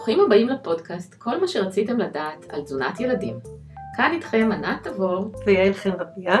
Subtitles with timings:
[0.00, 3.38] ברוכים הבאים לפודקאסט, כל מה שרציתם לדעת על תזונת ילדים.
[3.96, 6.36] כאן איתכם ענת תבור ויעל חן רביה,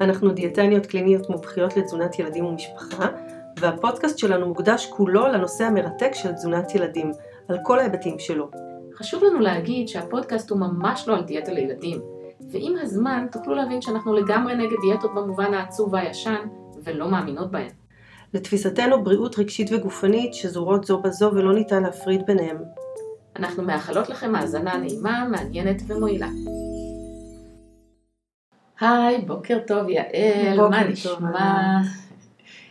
[0.00, 3.06] אנחנו דיאטניות קליניות מומחיות לתזונת ילדים ומשפחה,
[3.60, 7.12] והפודקאסט שלנו מוקדש כולו לנושא המרתק של תזונת ילדים,
[7.48, 8.50] על כל ההיבטים שלו.
[8.94, 12.00] חשוב לנו להגיד שהפודקאסט הוא ממש לא על דיאטה לילדים,
[12.52, 16.44] ועם הזמן תוכלו להבין שאנחנו לגמרי נגד דיאטות במובן העצוב והישן,
[16.84, 17.70] ולא מאמינות בהן.
[18.34, 22.56] לתפיסתנו בריאות רגשית וגופנית שזורות זו בזו ולא ניתן להפריד ביניהם.
[23.36, 26.28] אנחנו מאחלות לכם האזנה נעימה, מעניינת ומועילה.
[28.80, 31.80] היי, בוקר טוב יעל, בוקר מה נשמע?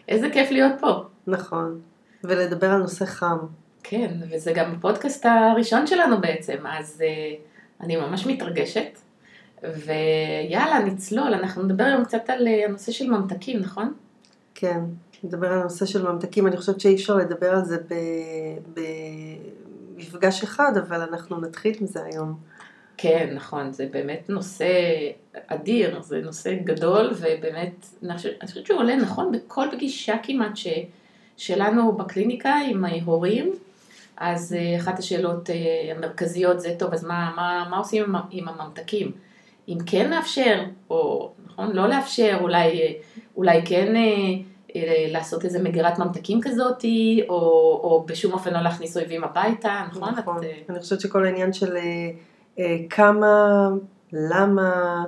[0.08, 1.04] איזה כיף להיות פה.
[1.28, 1.82] נכון,
[2.24, 3.38] ולדבר על נושא חם.
[3.84, 9.00] כן, וזה גם הפודקאסט הראשון שלנו בעצם, אז uh, אני ממש מתרגשת.
[9.64, 13.94] ויאללה, נצלול, אנחנו נדבר היום קצת על uh, הנושא של ממתקים, נכון?
[14.56, 14.80] כן,
[15.24, 17.78] נדבר על הנושא של ממתקים, אני חושבת שאי אפשר לדבר על זה
[18.74, 18.82] ב-
[20.02, 22.38] במפגש אחד, אבל אנחנו נתחיל מזה היום.
[22.98, 24.68] כן, נכון, זה באמת נושא
[25.48, 30.68] אדיר, זה נושא גדול, ובאמת, אני חושבת, שהוא עולה נכון בכל פגישה כמעט ש,
[31.38, 33.52] שלנו בקליניקה עם ההורים,
[34.18, 35.56] אז אה, אחת השאלות אה,
[35.96, 39.12] המרכזיות זה, טוב, אז מה, מה, מה עושים עם, עם הממתקים?
[39.70, 42.94] אם כן לאפשר, או נכון, לא לאפשר, אולי, אה,
[43.38, 43.94] אולי כן
[45.12, 47.36] לעשות איזה מגירת ממתקים כזאתי, או,
[47.84, 50.14] או בשום אופן לא להכניס אויבים הביתה, נכון?
[50.18, 50.38] נכון.
[50.38, 52.12] את, אה, אני חושבת שכל העניין של אה,
[52.60, 53.68] אה, כמה,
[54.14, 55.04] למה,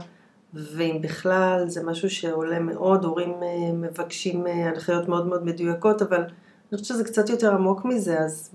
[0.53, 6.21] ואם בכלל, זה משהו שעולה מאוד, הורים אה, מבקשים אה, הנחיות מאוד מאוד מדויקות, אבל
[6.21, 8.51] אני חושבת שזה קצת יותר עמוק מזה, אז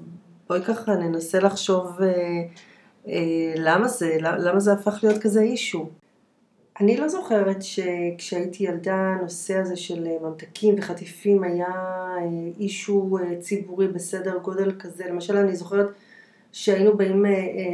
[0.48, 2.08] בואי ככה ננסה לחשוב אה,
[3.08, 5.88] אה, למה זה, למה זה הפך להיות כזה אישו.
[6.80, 12.24] אני לא זוכרת שכשהייתי ילדה הנושא הזה של אה, ממתקים וחטיפים היה אה,
[12.58, 15.04] אישו אה, ציבורי בסדר גודל כזה.
[15.08, 15.86] למשל אני זוכרת
[16.52, 17.24] שהיינו באים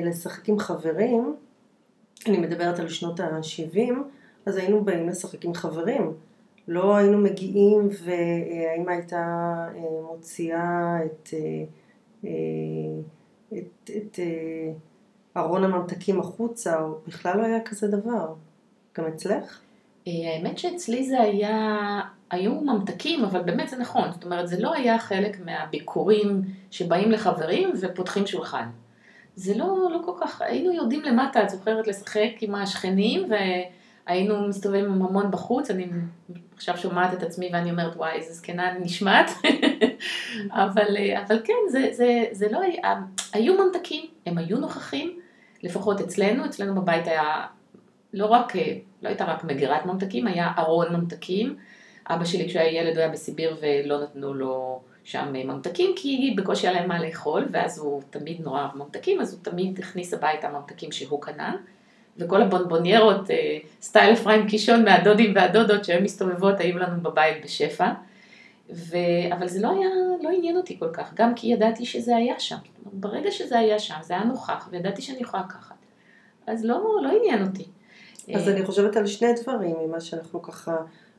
[0.04, 1.36] לשחק עם חברים,
[2.26, 3.92] אני מדברת על שנות ה-70,
[4.46, 6.12] אז היינו באים לשחק עם חברים.
[6.68, 9.26] לא היינו מגיעים והאמא הייתה
[9.74, 11.28] אה, מוציאה את,
[13.52, 14.72] את, את אה,
[15.36, 18.34] ארון הממתקים החוצה, או בכלל לא היה כזה דבר.
[18.98, 19.60] גם אצלך?
[20.08, 22.00] אה, האמת שאצלי זה היה,
[22.30, 27.72] היו ממתקים, אבל באמת זה נכון, זאת אומרת זה לא היה חלק מהביקורים שבאים לחברים
[27.80, 28.68] ופותחים שולחן.
[29.36, 34.84] זה לא, לא כל כך, היינו יורדים למטה, את זוכרת, לשחק עם השכנים והיינו מסתובבים
[34.84, 35.86] המון בחוץ, אני
[36.56, 39.30] עכשיו שומעת את עצמי ואני אומרת וואי איזה זקנה נשמעת,
[40.50, 42.94] אבל, אה, אבל כן, זה, זה, זה לא היה,
[43.32, 45.18] היו ממתקים, הם היו נוכחים,
[45.62, 47.46] לפחות אצלנו, אצלנו בבית היה
[48.14, 51.56] לא רק, אה, לא הייתה רק מגירת ממתקים, היה ארון ממתקים.
[52.06, 56.34] אבא שלי כשהוא היה ילד הוא היה בסיביר ולא נתנו לו שם אה, ממתקים כי
[56.36, 60.14] בקושי היה להם מה לאכול ואז הוא תמיד נורא אהב ממתקים אז הוא תמיד הכניס
[60.14, 61.56] הביתה ממתקים שהוא קנה
[62.18, 67.92] וכל הבונבוניירות אה, סטייל אפרים קישון מהדודים והדודות שהן מסתובבות היו לנו בבית בשפע
[68.70, 68.96] ו...
[69.32, 69.88] אבל זה לא היה,
[70.22, 72.56] לא עניין אותי כל כך, גם כי ידעתי שזה היה שם.
[72.92, 75.74] ברגע שזה היה שם, זה היה נוכח, וידעתי שאני יכולה לקחת.
[76.46, 77.64] אז לא, לא עניין אותי.
[78.34, 80.76] אז אני חושבת על שני דברים ממה שאנחנו ככה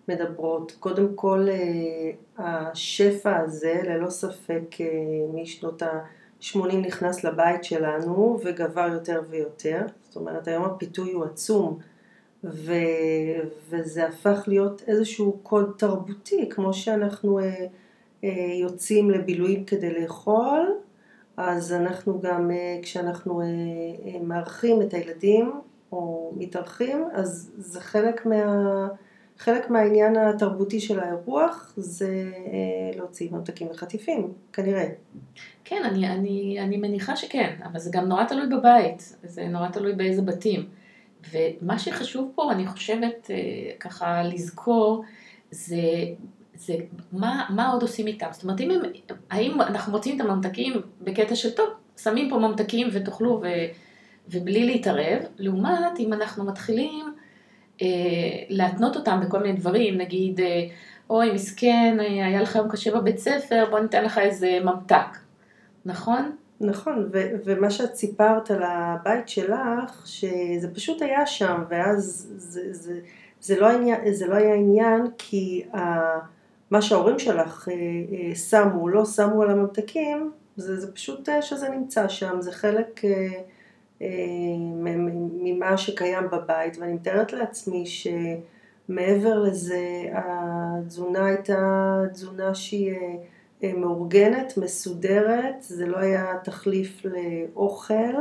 [0.07, 0.71] מדברות.
[0.79, 4.85] קודם כל, אה, השפע הזה, ללא ספק, אה,
[5.33, 9.81] משנות ה-80 נכנס לבית שלנו וגבר יותר ויותר.
[10.03, 11.79] זאת אומרת, היום הפיתוי הוא עצום,
[12.43, 12.73] ו...
[13.69, 17.65] וזה הפך להיות איזשהו קוד תרבותי, כמו שאנחנו אה,
[18.23, 18.29] אה,
[18.61, 20.75] יוצאים לבילויים כדי לאכול,
[21.37, 25.51] אז אנחנו גם, אה, כשאנחנו אה, אה, מארחים את הילדים,
[25.95, 28.87] או מתארחים, אז זה חלק, מה,
[29.37, 34.85] חלק מהעניין התרבותי של האירוח, זה אה, להוציא ממתקים וחטיפים, כנראה.
[35.63, 39.93] כן, אני, אני, אני מניחה שכן, אבל זה גם נורא תלוי בבית, זה נורא תלוי
[39.93, 40.69] באיזה בתים.
[41.31, 43.35] ומה שחשוב פה, אני חושבת, אה,
[43.79, 45.03] ככה לזכור,
[45.51, 45.81] זה,
[46.55, 46.75] זה
[47.11, 48.27] מה, מה עוד עושים איתם.
[48.31, 48.81] זאת אומרת, אם הם,
[49.29, 51.67] האם אנחנו מוצאים את הממתקים בקטע של טוב,
[51.97, 53.47] שמים פה ממתקים ותאכלו ו,
[54.29, 57.13] ובלי להתערב, לעומת אם אנחנו מתחילים
[57.81, 57.87] אה,
[58.49, 60.67] להתנות אותם בכל מיני דברים, נגיד, אה,
[61.09, 65.17] אוי מסכן, אה, היה לך יום קשה בבית ספר, בוא ניתן לך איזה ממתק,
[65.85, 66.31] נכון?
[66.61, 72.99] נכון, ו- ומה שאת סיפרת על הבית שלך, שזה פשוט היה שם, ואז זה, זה,
[73.39, 75.79] זה, לא, העניין, זה לא היה עניין, כי ה,
[76.71, 81.69] מה שההורים שלך אה, אה, שמו, לא שמו על הממתקים, זה, זה פשוט אה, שזה
[81.69, 83.41] נמצא שם, זה חלק אה, אה,
[84.01, 92.91] ממה שקיים בבית, ואני מתארת לעצמי שמעבר לזה, התזונה הייתה תזונה שהיא...
[92.91, 93.15] אה,
[93.63, 98.13] אה, מאורגנת, מסודרת, זה לא היה תחליף לאוכל,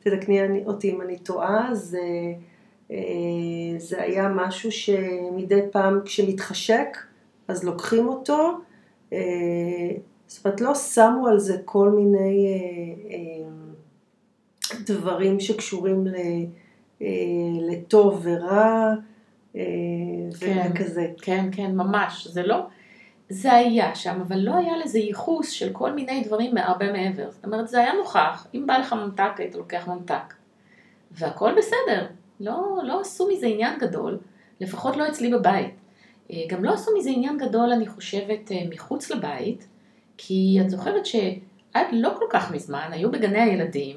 [0.00, 2.00] תתקני אותי אם אני טועה, זה,
[2.90, 2.96] אה,
[3.78, 6.96] זה היה משהו שמדי פעם כשמתחשק,
[7.48, 8.52] אז לוקחים אותו,
[9.12, 9.18] אה,
[10.26, 12.46] זאת אומרת לא שמו על זה כל מיני
[14.90, 16.04] דברים שקשורים
[17.70, 18.94] לטוב ורע,
[20.40, 21.06] כן, וכזה.
[21.22, 22.66] כן, כן, ממש, זה לא...
[23.28, 27.30] זה היה שם, אבל לא היה לזה ייחוס של כל מיני דברים הרבה מעבר.
[27.30, 30.34] זאת אומרת, זה היה נוכח, אם בא לך ממתק, היית לוקח ממתק.
[31.10, 32.06] והכל בסדר,
[32.40, 34.18] לא, לא עשו מזה עניין גדול,
[34.60, 35.74] לפחות לא אצלי בבית.
[36.30, 39.66] אה, גם לא עשו מזה עניין גדול, אני חושבת, אה, מחוץ לבית,
[40.16, 43.96] כי את זוכרת שעד לא כל כך מזמן היו בגני הילדים,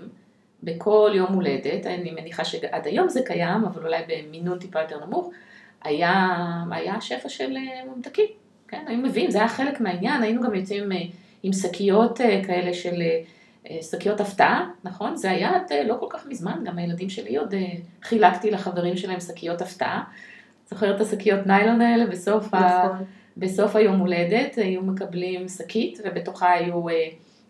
[0.64, 5.30] בכל יום הולדת, אני מניחה שעד היום זה קיים, אבל אולי במינון טיפה יותר נמוך,
[5.84, 6.36] היה,
[6.72, 8.26] היה שפע של אה, ממתקים.
[8.68, 10.98] כן, היו מביאים, זה היה חלק מהעניין, היינו גם יוצאים אה,
[11.44, 13.02] עם שקיות אה, כאלה של,
[13.82, 15.16] שקיות הפתעה, נכון?
[15.16, 17.54] זה היה עד לא כל כך מזמן, גם הילדים שלי עוד
[18.04, 20.04] חילקתי לחברים שלהם שקיות הפתעה.
[20.70, 22.58] זוכרת את השקיות ניילון האלה בסוף, נכון.
[22.58, 23.02] ה...
[23.38, 26.86] בסוף היום הולדת, היו מקבלים שקית ובתוכה היו...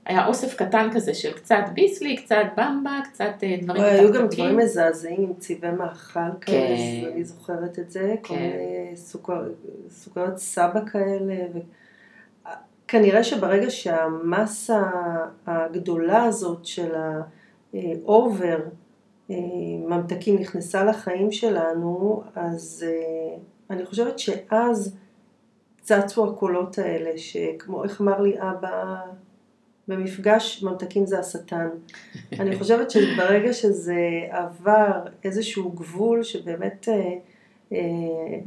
[0.10, 3.26] היה אוסף קטן כזה של קצת ביסלי, קצת במבה, קצת
[3.62, 3.84] דברים מתחתקים.
[3.84, 7.12] היו גם דברים מזעזעים עם צבעי מאכל כאלה, כן.
[7.14, 8.28] אני זוכרת את זה, כן.
[8.28, 9.44] כל מיני סוכר,
[9.90, 11.36] סוכריות סבא כאלה.
[11.54, 11.60] ו...
[12.88, 14.84] כנראה שברגע שהמסה
[15.48, 16.92] הגדולה הזאת של
[17.74, 18.60] האובר
[19.30, 22.86] ממתקים נכנסה לחיים שלנו, אז
[23.70, 24.98] אני חושבת שאז
[25.82, 29.02] צצו הקולות האלה, שכמו, איך אמר לי אבא,
[29.90, 31.70] במפגש ממתקים זה השטן.
[32.40, 34.00] אני חושבת שברגע שזה
[34.30, 37.14] עבר איזשהו גבול שבאמת אה,
[37.72, 38.40] אה,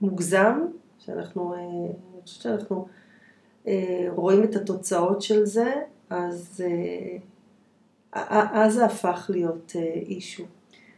[0.00, 0.60] מוגזם,
[0.98, 2.86] שאנחנו, אה, אני חושבת שאנחנו
[3.66, 5.72] אה, רואים את התוצאות של זה,
[6.10, 10.44] אז, אה, אז זה הפך להיות אה, אישו.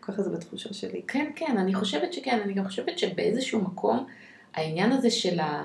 [0.02, 1.02] ככה זה בתחושה שלי.
[1.08, 4.06] כן, כן, אני חושבת שכן, אני גם חושבת שבאיזשהו מקום
[4.54, 5.64] העניין הזה של ה...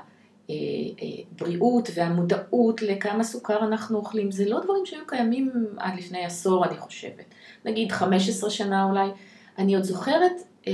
[1.02, 6.26] הבריאות אה, אה, והמודעות לכמה סוכר אנחנו אוכלים, זה לא דברים שהיו קיימים עד לפני
[6.26, 7.26] עשור אני חושבת.
[7.66, 9.08] נגיד 15 שנה אולי.
[9.58, 10.32] אני עוד זוכרת
[10.68, 10.74] אה,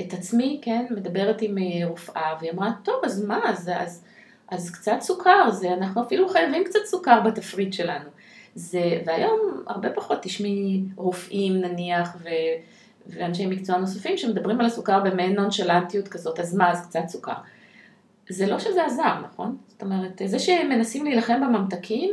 [0.00, 4.04] את עצמי, כן, מדברת עם רופאה, והיא אמרה, טוב, אז מה, אז, אז,
[4.50, 8.08] אז קצת סוכר, זה, אנחנו אפילו חייבים קצת סוכר בתפריט שלנו.
[8.54, 12.28] זה, והיום הרבה פחות תשמעי רופאים נניח, ו,
[13.06, 17.32] ואנשי מקצוע נוספים שמדברים על הסוכר במעין נונשלנטיות כזאת, אז מה, אז קצת סוכר.
[18.28, 19.56] זה לא שזה עזר, נכון?
[19.68, 22.10] זאת אומרת, זה שמנסים להילחם בממתקים,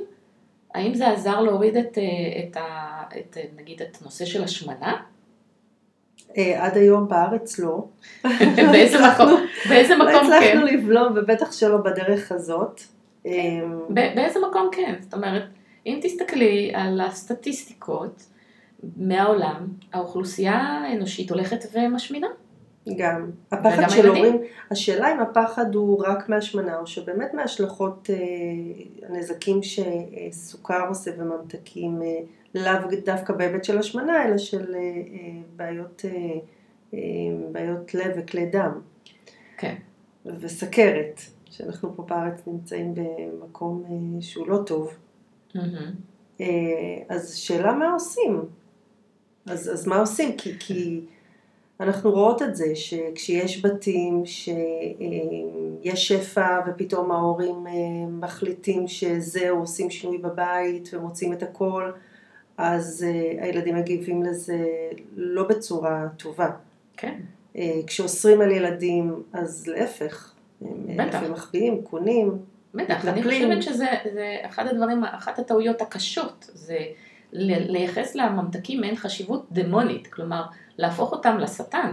[0.73, 2.03] האם זה עזר להוריד את, אה,
[2.43, 5.01] את, ה, את נגיד, את נושא של השמנה?
[6.37, 7.85] אה, עד היום בארץ לא.
[8.71, 10.29] באיזה מקום, באיזה מקום כן?
[10.29, 12.81] לא הצלחנו לבלום, ובטח שלא בדרך הזאת.
[13.25, 14.95] אמ, באיזה מקום כן?
[14.99, 15.43] זאת אומרת,
[15.85, 18.25] אם תסתכלי על הסטטיסטיקות
[18.97, 22.27] מהעולם, האוכלוסייה האנושית הולכת ומשמינה.
[22.97, 23.31] גם.
[23.51, 24.41] הפחד של הורים,
[24.71, 28.17] השאלה אם הפחד הוא רק מהשמנה, או שבאמת מהשלכות אה,
[29.07, 32.19] הנזקים שסוכר עושה וממתקים, אה,
[32.55, 34.81] לאו דווקא בהיבט של השמנה, אלא של אה,
[35.55, 36.05] בעיות,
[37.51, 38.81] בעיות לב וכלי דם.
[39.57, 39.75] כן.
[40.39, 43.83] וסכרת, שאנחנו פה בארץ נמצאים במקום
[44.21, 44.93] שהוא לא טוב.
[45.55, 46.43] Mm-hmm.
[47.09, 48.41] אז שאלה מה עושים?
[49.45, 50.37] אז, אז מה עושים?
[50.37, 50.53] כי...
[50.59, 51.01] כי
[51.79, 57.73] אנחנו רואות את זה שכשיש בתים שיש שפע ופתאום ההורים אה,
[58.09, 61.91] מחליטים שזהו, עושים שינוי בבית ומוצאים את הכל,
[62.57, 64.65] אז אה, הילדים מגיבים לזה
[65.15, 66.49] לא בצורה טובה.
[66.97, 67.19] כן.
[67.55, 70.33] אה, כשאוסרים על ילדים, אז להפך.
[70.97, 71.23] בטח.
[71.23, 72.37] הם מחביאים, קונים.
[72.73, 73.87] בטח, אני חושבת שזה
[74.45, 76.77] אחד הדברים, אחת הטעויות הקשות, זה
[77.33, 80.43] לייחס לממתקים מעין חשיבות דמונית, כלומר
[80.79, 81.91] להפוך אותם לשטן.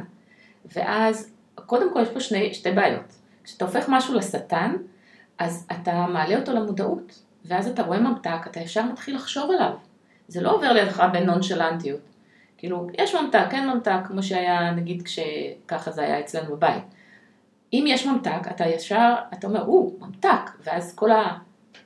[0.74, 3.14] ואז, קודם כל יש פה שני, שתי בעיות.
[3.44, 4.76] כשאתה הופך משהו לשטן,
[5.38, 9.72] אז אתה מעלה אותו למודעות, ואז אתה רואה ממתק, אתה ישר מתחיל לחשוב עליו.
[10.28, 12.00] זה לא עובר לידך בנונשלנטיות.
[12.58, 16.84] כאילו, יש ממתק, אין ממתק, כמו שהיה, נגיד, כשככה זה היה אצלנו בבית.
[17.72, 21.10] אם יש ממתק, אתה ישר, אתה אומר, או, ממתק, ואז כל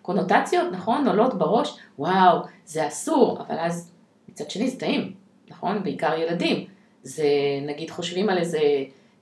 [0.00, 3.92] הקונוטציות, נכון, עולות בראש, וואו, זה אסור, אבל אז
[4.28, 5.14] מצד שני זה טעים,
[5.48, 5.82] נכון?
[5.82, 6.66] בעיקר ילדים.
[7.02, 7.24] זה
[7.66, 8.60] נגיד חושבים על איזה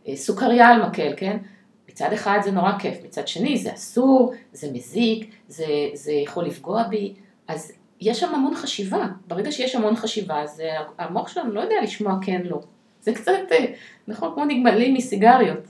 [0.08, 1.36] אה, סוכריה על מקל, כן?
[1.88, 6.82] מצד אחד זה נורא כיף, מצד שני זה אסור, זה מזיק, זה, זה יכול לפגוע
[6.82, 7.14] בי,
[7.48, 9.06] אז יש שם המון חשיבה.
[9.26, 12.60] ברגע שיש המון חשיבה, זה המוח שלנו לא יודע לשמוע כן לא.
[13.02, 13.64] זה קצת, אה,
[14.08, 15.66] נכון, כמו נגמלים מסיגריות.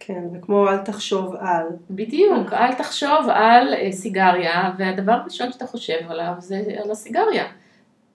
[0.00, 1.66] כן, וכמו אל תחשוב על.
[1.90, 7.44] בדיוק, אל תחשוב על אה, סיגריה, והדבר הראשון שאתה חושב עליו זה על הסיגריה,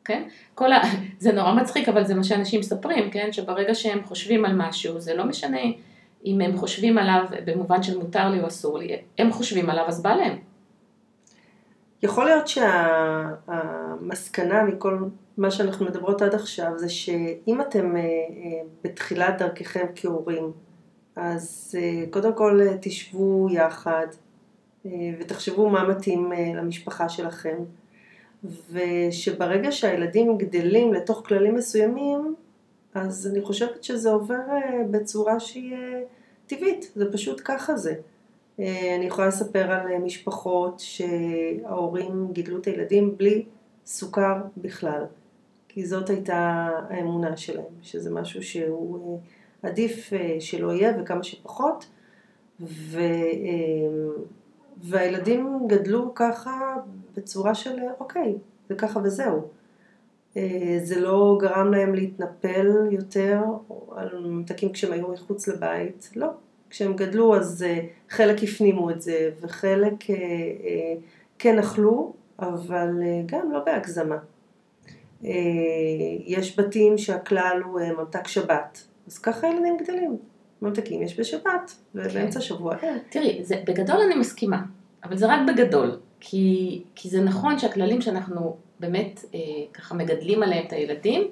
[0.06, 0.24] כן?
[0.56, 0.82] כל ה...
[1.20, 3.32] זה נורא מצחיק, אבל זה מה שאנשים מספרים, כן?
[3.32, 5.62] שברגע שהם חושבים על משהו, זה לא משנה
[6.26, 10.02] אם הם חושבים עליו במובן של מותר לי או אסור לי, הם חושבים עליו אז
[10.02, 10.38] בא להם.
[12.04, 12.48] יכול להיות
[13.48, 14.98] שהמסקנה מכל
[15.38, 18.08] מה שאנחנו מדברות עד עכשיו זה שאם אתם אה, אה,
[18.84, 20.52] בתחילת דרככם כהורים,
[21.16, 24.08] אז אה, קודם כל תשבו יחד
[25.20, 27.58] ותחשבו מה מתאים למשפחה שלכם,
[28.72, 32.36] ושברגע שהילדים גדלים לתוך כללים מסוימים,
[32.94, 34.40] אז אני חושבת שזה עובר
[34.92, 35.76] בצורה שהיא
[36.48, 37.96] טבעית, זה פשוט ככה זה.
[38.60, 43.46] אני יכולה לספר על משפחות שההורים גידלו את הילדים בלי
[43.86, 45.04] סוכר בכלל.
[45.76, 49.20] כי זאת הייתה האמונה שלהם, שזה משהו שהוא
[49.64, 51.86] אה, עדיף אה, שלא יהיה וכמה שפחות.
[52.60, 54.24] ו, אה,
[54.84, 56.76] והילדים גדלו ככה
[57.18, 58.36] בצורה של אוקיי,
[58.70, 59.48] זה ככה וזהו.
[60.84, 63.42] זה לא גרם להם להתנפל יותר
[63.92, 66.28] על ממתקים כשהם היו מחוץ לבית, לא.
[66.70, 67.66] כשהם גדלו אז
[68.10, 69.94] חלק הפנימו את זה וחלק
[71.40, 72.90] כן אכלו, אבל
[73.26, 74.18] גם לא בהגזמה.
[75.26, 75.32] אה,
[76.26, 80.18] יש בתים שהכלל הוא אה, ממתק שבת, אז ככה ילדים גדלים.
[80.66, 82.46] ממתקים יש בשבת, ובאמצע כן.
[82.46, 82.98] שבוע אין.
[83.10, 84.62] תראי, זה, בגדול אני מסכימה,
[85.04, 89.40] אבל זה רק בגדול, כי, כי זה נכון שהכללים שאנחנו באמת אה,
[89.74, 91.28] ככה מגדלים עליהם את הילדים,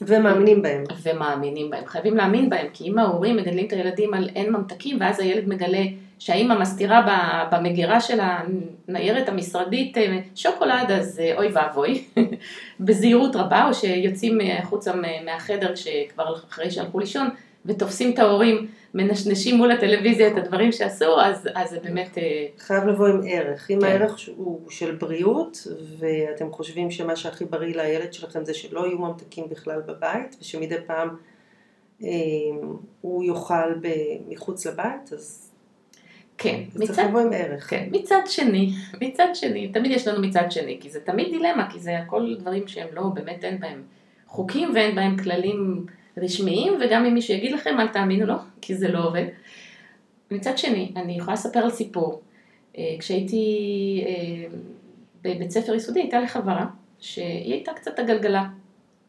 [0.00, 0.84] ומאמינים בהם.
[1.02, 1.86] ומאמינים בהם.
[1.86, 5.82] חייבים להאמין בהם, כי אם ההורים מגדלים את הילדים על אין ממתקים, ואז הילד מגלה
[6.18, 12.04] שהאימא מסתירה במגירה של הניירת המשרדית אה, שוקולד, אז אה, אוי ואבוי,
[12.80, 14.92] בזהירות רבה, או שיוצאים החוצה
[15.24, 17.28] מהחדר כשכבר אחרי שהלכו לישון,
[17.66, 22.18] ותופסים את ההורים מנשנשים מול הטלוויזיה את הדברים שעשו, אז, אז זה באמת...
[22.18, 23.70] אה, חייב לבוא עם ערך.
[23.70, 23.86] אם כן.
[23.86, 25.66] הערך הוא של בריאות,
[25.98, 31.08] ואתם חושבים שמה שהכי בריא לילד שלכם זה שלא יהיו ממתקים בכלל בבית, ושמדי פעם
[32.02, 32.08] אה,
[33.00, 33.74] הוא יאכל
[34.28, 35.46] מחוץ לבית, אז...
[36.38, 37.70] כן, מצד, צריך לבוא עם ערך.
[37.70, 41.78] כן, מצד שני, מצד שני, תמיד יש לנו מצד שני, כי זה תמיד דילמה, כי
[41.78, 43.82] זה הכל דברים שהם לא, באמת אין בהם
[44.26, 45.86] חוקים ואין בהם כללים
[46.16, 49.24] רשמיים, וגם אם מישהו יגיד לכם אל תאמינו לו, כי זה לא עובד.
[50.30, 52.20] מצד שני, אני יכולה לספר על סיפור.
[52.78, 53.44] אה, כשהייתי
[54.06, 54.56] אה,
[55.22, 56.66] בבית ספר יסודי, הייתה לי חברה
[56.98, 58.46] שהיא הייתה קצת עגלגלה,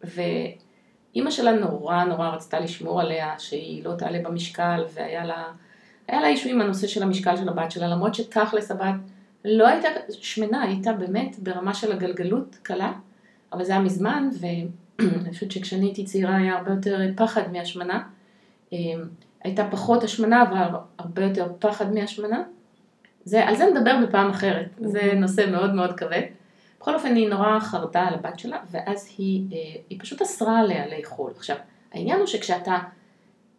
[0.03, 5.43] ואימא שלה נורא נורא רצתה לשמור עליה, שהיא לא תעלה במשקל, והיה לה,
[6.07, 8.95] היה לה אישו עם הנושא של המשקל של הבת שלה, למרות שתכלס הבת
[9.45, 12.93] לא הייתה שמנה, הייתה באמת ברמה של הגלגלות קלה,
[13.53, 14.29] אבל זה היה מזמן.
[14.99, 18.03] אני חושבת שכשאני הייתי צעירה היה הרבה יותר פחד מהשמנה.
[18.71, 19.03] אמ,
[19.43, 20.67] הייתה פחות השמנה, אבל
[20.97, 22.43] הרבה יותר פחד מהשמנה.
[23.25, 25.15] זה, על זה נדבר בפעם אחרת, זה אוקיי.
[25.15, 26.21] נושא מאוד מאוד כבד.
[26.79, 30.97] בכל אופן היא נורא חרדה על הבת שלה, ואז היא, אה, היא פשוט אסרה עליה
[30.97, 31.31] לאכול.
[31.37, 31.55] עכשיו,
[31.93, 32.77] העניין הוא שכשאתה...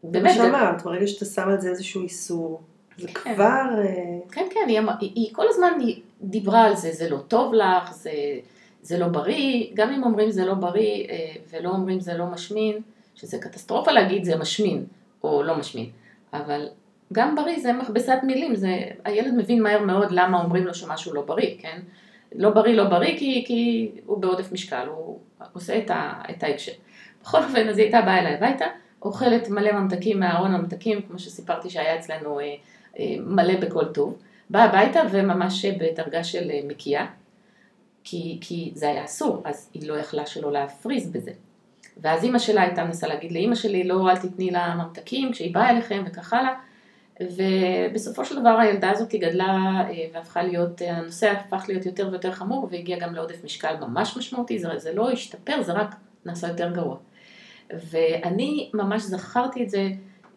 [0.02, 0.34] באמת...
[0.34, 2.62] כמו שאמרת, ברגע שאתה שם על זה איזשהו איסור,
[2.98, 3.34] זה כן.
[3.34, 3.64] כבר...
[3.78, 5.72] אה, כן, כן, היא, היא, היא כל הזמן
[6.22, 8.10] דיברה על זה, זה לא טוב לך, זה...
[8.82, 12.76] זה לא בריא, גם אם אומרים זה לא בריא אה, ולא אומרים זה לא משמין,
[13.14, 14.84] שזה קטסטרופה להגיד זה משמין
[15.24, 15.86] או לא משמין,
[16.32, 16.68] אבל
[17.12, 21.22] גם בריא זה מכבסת מילים, זה, הילד מבין מהר מאוד למה אומרים לו שמשהו לא
[21.22, 21.80] בריא, כן?
[22.34, 25.18] לא בריא לא בריא כי, כי הוא בעודף משקל, הוא
[25.52, 26.72] עושה את, ה, את ההקשר.
[27.22, 28.64] בכל אופן, אז היא הייתה באה אליי הביתה,
[29.02, 32.54] אוכלת מלא ממתקים מהארון הממתקים, כמו שסיפרתי שהיה אצלנו אה,
[32.98, 34.18] אה, מלא בכל טוב,
[34.50, 37.06] באה הביתה וממש בדרגה של מקיאה.
[38.04, 41.32] כי, כי זה היה אסור, אז היא לא יכלה שלא להפריז בזה.
[41.96, 45.70] ואז אימא שלה הייתה מנסה להגיד לאימא שלי, לא, אל תתני לה ממתקים כשהיא באה
[45.70, 46.54] אליכם וכך הלאה.
[47.20, 52.68] ובסופו של דבר הילדה הזאת גדלה אה, והפכה להיות, הנושא הפך להיות יותר ויותר חמור
[52.70, 55.94] והגיע גם לעודף משקל ממש משמעותי, זה, זה לא השתפר, זה רק
[56.24, 56.96] נעשה יותר גרוע.
[57.90, 59.88] ואני ממש זכרתי את זה,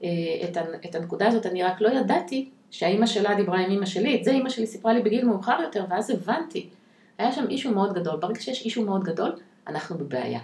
[0.04, 0.10] אה,
[0.44, 4.24] את, את הנקודה הזאת, אני רק לא ידעתי שהאימא שלה דיברה עם אימא שלי, את
[4.24, 6.70] זה אימא שלי סיפרה לי בגיל מאוחר יותר, ואז הבנתי
[7.18, 8.20] היה שם אישו מאוד גדול.
[8.20, 9.32] ברגע שיש אישו מאוד גדול,
[9.68, 10.40] אנחנו בבעיה.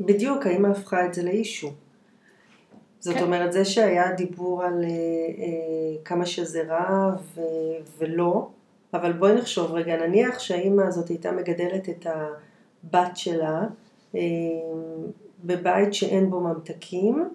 [0.00, 1.70] בדיוק, האמא הפכה את זה לאישו.
[3.00, 3.22] זאת כן.
[3.22, 7.40] אומרת, זה שהיה דיבור על אה, אה, כמה שזה רע ו,
[7.98, 8.48] ולא,
[8.94, 13.66] אבל בואי נחשוב רגע, נניח שהאימא הזאת הייתה מגדלת את הבת שלה
[14.14, 14.20] אה,
[15.44, 17.28] בבית שאין בו ממתקים,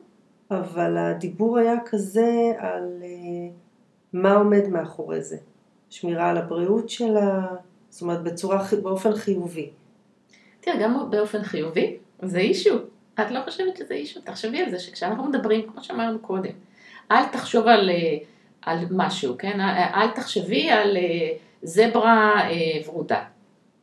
[0.52, 3.50] אבל הדיבור היה כזה על אה,
[4.14, 5.38] מה עומד מאחורי זה.
[5.90, 7.48] שמירה על הבריאות שלה,
[7.90, 9.70] זאת אומרת, בצורה, באופן חיובי.
[10.62, 12.76] תראה, גם באופן חיובי, זה אישו.
[13.22, 14.22] את לא חושבת שזה אישו?
[14.22, 16.52] תחשבי על זה שכשאנחנו מדברים, כמו שאמרנו קודם,
[17.12, 18.18] אל תחשוב על, אה,
[18.62, 19.62] על משהו, כן?
[19.94, 21.30] אל תחשבי על אה,
[21.64, 23.24] זברה אה, ורודה,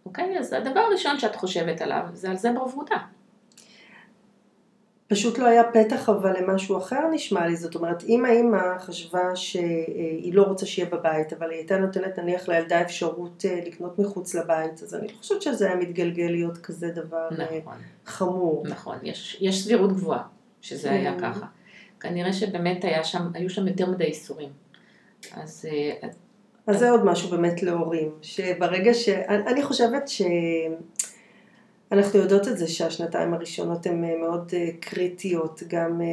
[0.06, 0.38] אוקיי?
[0.38, 2.96] אז הדבר הראשון שאת חושבת עליו זה על זברה ורודה.
[5.08, 10.34] פשוט לא היה פתח אבל למשהו אחר נשמע לי, זאת אומרת אם האימא חשבה שהיא
[10.34, 14.82] לא רוצה שיהיה בבית אבל היא הייתה נותנת נניח לילדה אפשרות אה, לקנות מחוץ לבית
[14.82, 17.76] אז אני חושבת שזה היה מתגלגל להיות כזה דבר אה, נכון.
[18.06, 18.64] חמור.
[18.68, 20.22] נכון, יש, יש סבירות גבוהה
[20.60, 21.20] שזה היה כן.
[21.20, 21.46] ככה.
[22.00, 24.50] כנראה שבאמת היה שם, היו שם יותר מדי איסורים.
[25.32, 25.68] אז...
[25.70, 26.08] אה,
[26.66, 29.08] אז זה עוד משהו באמת להורים, שברגע ש...
[29.28, 30.22] אני חושבת ש...
[31.93, 36.07] אנחנו יודעות את זה שהשנתיים הראשונות הן אה, מאוד אה, קריטיות, גם אה,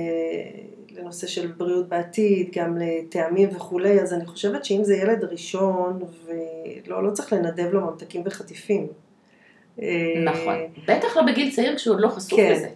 [0.89, 7.03] לנושא של בריאות בעתיד, גם לטעמים וכולי, אז אני חושבת שאם זה ילד ראשון, ולא
[7.03, 8.87] לא צריך לנדב לו ממתקים וחטיפים.
[10.23, 10.55] נכון,
[10.87, 12.51] בטח לא בגיל צעיר כשהוא עוד לא חשוף כן.
[12.51, 12.69] לזה.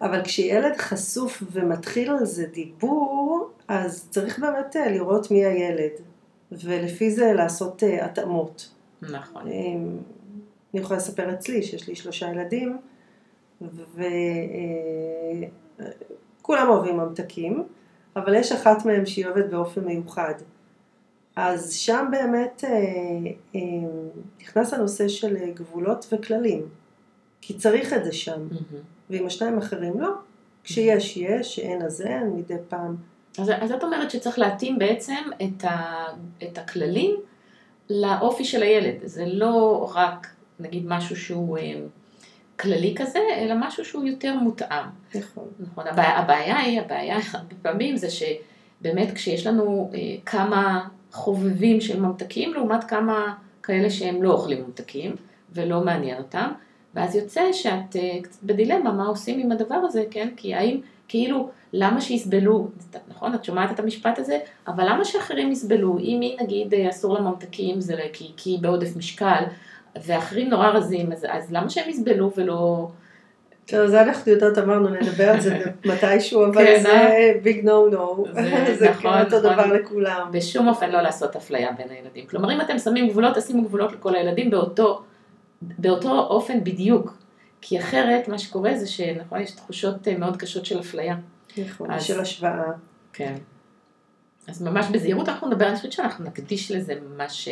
[0.00, 5.90] אבל כשילד חשוף ומתחיל על זה דיבור, אז צריך באמת לראות מי הילד,
[6.52, 8.68] ולפי זה לעשות התאמות.
[9.02, 9.42] נכון.
[10.74, 12.78] אני יכולה לספר אצלי שיש לי שלושה ילדים,
[16.40, 17.64] וכולם אוהבים ממתקים,
[18.16, 20.34] אבל יש אחת מהם שהיא אוהבת באופן מיוחד.
[21.36, 22.70] אז שם באמת אה,
[23.54, 23.60] אה,
[24.40, 26.68] נכנס הנושא של גבולות וכללים,
[27.40, 28.48] כי צריך את זה שם.
[29.10, 30.10] ועם השניים האחרים לא.
[30.64, 32.96] כשיש יש, שאין אז אין, מדי פעם.
[33.38, 36.04] אז, אז את אומרת שצריך להתאים בעצם את, ה,
[36.42, 37.16] את הכללים
[37.90, 40.26] לאופי של הילד, זה לא רק
[40.60, 41.74] נגיד משהו שהוא אה,
[42.60, 44.84] כללי כזה, אלא משהו שהוא יותר מותאם.
[45.14, 45.48] נכון.
[45.60, 45.86] נכון.
[45.86, 52.54] הבעיה, הבעיה היא, הבעיה הרבה פעמים זה שבאמת כשיש לנו אה, כמה חובבים של ממתקים,
[52.54, 55.16] לעומת כמה כאלה שהם לא אוכלים ממתקים,
[55.52, 56.52] ולא מעניין אותם,
[56.94, 60.28] ואז יוצא שאת אה, קצת בדילמה מה עושים עם הדבר הזה, כן?
[60.36, 62.68] כי האם, כאילו, למה שיסבלו,
[63.08, 65.98] נכון, את שומעת את המשפט הזה, אבל למה שאחרים יסבלו?
[65.98, 69.42] אם היא נגיד אסור לה ממתקים, זה כי היא בעודף משקל,
[70.04, 72.88] ואחרים נורא רזים, אז, אז למה שהם יסבלו ולא...
[73.66, 75.58] טוב, זה אנחנו יודעות, אמרנו, נדבר על זה
[75.92, 78.24] מתישהו, אבל כן, זה ביג נו נו,
[78.78, 79.52] זה נכון, כן אותו נכון.
[79.52, 80.28] דבר לכולם.
[80.32, 82.26] בשום אופן לא לעשות אפליה בין הילדים.
[82.26, 85.02] כלומר, אם אתם שמים גבולות, תשימו גבולות לכל הילדים באותו,
[85.62, 87.14] באותו אופן בדיוק.
[87.60, 91.16] כי אחרת, מה שקורה זה שנכון, יש תחושות אה, מאוד קשות של אפליה.
[91.58, 92.64] נכון, אז, של השוואה.
[93.12, 93.34] כן.
[94.48, 97.48] אז ממש בזהירות אנחנו נדבר, אני חושבת שאנחנו נקדיש לזה ממש...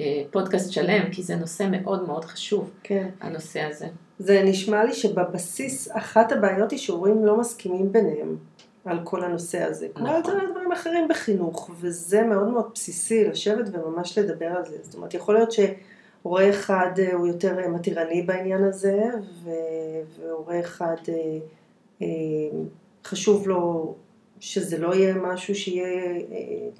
[0.00, 3.08] אה, פודקאסט שלם, כי זה נושא מאוד מאוד חשוב, כן.
[3.20, 3.86] הנושא הזה.
[4.18, 8.36] זה נשמע לי שבבסיס אחת הבעיות היא שהורים לא מסכימים ביניהם
[8.84, 9.88] על כל הנושא הזה.
[9.94, 10.22] נכון.
[10.22, 14.76] כמו על דברים אחרים בחינוך, וזה מאוד מאוד בסיסי לשבת וממש לדבר על זה.
[14.82, 19.00] זאת אומרת, יכול להיות שהורה אחד אה, הוא יותר אה, מתירני בעניין הזה,
[20.18, 20.96] והורה אחד
[23.04, 23.94] חשוב לו
[24.40, 26.18] שזה לא יהיה משהו שיהיה,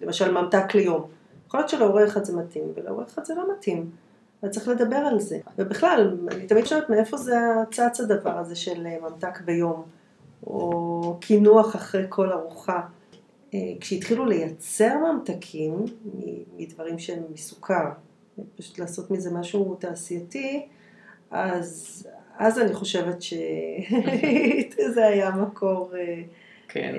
[0.03, 1.20] למשל ממתק ליום.
[1.51, 3.91] יכול להיות שלהורה אחד זה מתאים, ולהורה אחד זה לא מתאים.
[4.43, 5.39] וצריך לדבר על זה.
[5.59, 7.37] ובכלל, אני תמיד שואלת מאיפה זה
[7.71, 9.83] צץ הדבר הזה של אה, ממתק ביום,
[10.47, 12.81] או קינוח אחרי כל ארוחה.
[13.55, 15.85] אה, כשהתחילו לייצר ממתקים
[16.57, 17.91] מדברים שהם מסוכר,
[18.57, 20.67] פשוט לעשות מזה משהו תעשייתי,
[21.31, 22.07] אז,
[22.39, 26.23] אז אני חושבת שזה היה מקור אה,
[26.69, 26.95] כן.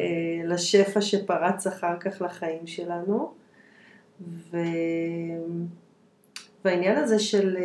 [0.46, 3.41] לשפע שפרץ אחר כך לחיים שלנו.
[4.52, 4.58] ו...
[6.66, 7.58] והעניין הזה של,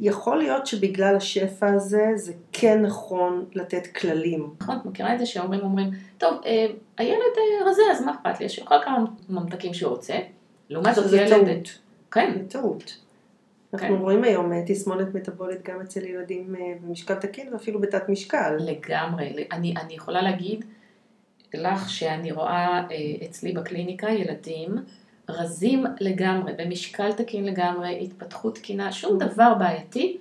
[0.00, 4.54] יכול להיות שבגלל השפע הזה, זה כן נכון לתת כללים.
[4.60, 6.66] נכון, את מכירה את זה שההורים אומרים, טוב, אה,
[6.98, 8.48] הילד אה, רזה, אז מה אכפת לי?
[8.48, 10.14] שיאכל כמה ממתקים שהוא רוצה.
[10.70, 11.28] לעומת זאת ילד...
[11.28, 11.78] טעות.
[12.10, 12.32] כן.
[12.34, 12.96] זה טעות.
[13.74, 14.02] אנחנו כן.
[14.02, 18.56] רואים היום אה, תסמונת מטבולית גם אצל ילדים במשקל תקין ואפילו בתת משקל.
[18.60, 19.46] לגמרי.
[19.52, 20.64] אני, אני יכולה להגיד
[21.54, 22.82] לך שאני רואה
[23.24, 24.76] אצלי בקליניקה ילדים
[25.30, 30.18] רזים לגמרי, במשקל תקין לגמרי, התפתחות תקינה, שום דבר בעייתי,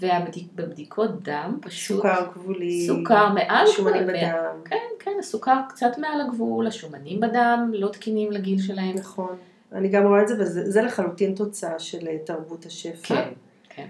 [0.00, 1.96] ובבדיקות דם פשוט...
[1.96, 2.86] סוכר גבולי.
[2.86, 3.66] סוכר מעל...
[3.66, 4.60] שומנים בדם.
[4.64, 8.94] כן, כן, הסוכר קצת מעל הגבול, השומנים בדם לא תקינים לגיל שלהם.
[8.96, 9.36] נכון.
[9.72, 13.14] אני גם רואה את זה, וזה לחלוטין תוצאה של אה, תרבות השפע.
[13.14, 13.28] כן,
[13.68, 13.86] כן.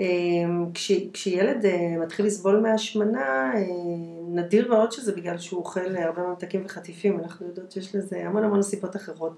[0.00, 3.60] אמ, כש, כשילד אה, מתחיל לסבול מהשמנה, אה,
[4.28, 8.62] נדיר מאוד שזה בגלל שהוא אוכל הרבה ממתקים וחטיפים, אנחנו יודעות שיש לזה המון המון
[8.62, 9.32] סיבות אחרות.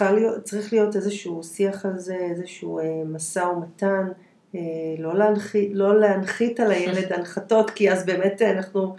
[0.00, 4.08] להיות, צריך להיות איזשהו שיח על זה, איזשהו אה, משא ומתן,
[4.54, 4.60] אה,
[4.98, 8.96] לא, להנחית, לא להנחית על הילד הנחתות, כי אז באמת אנחנו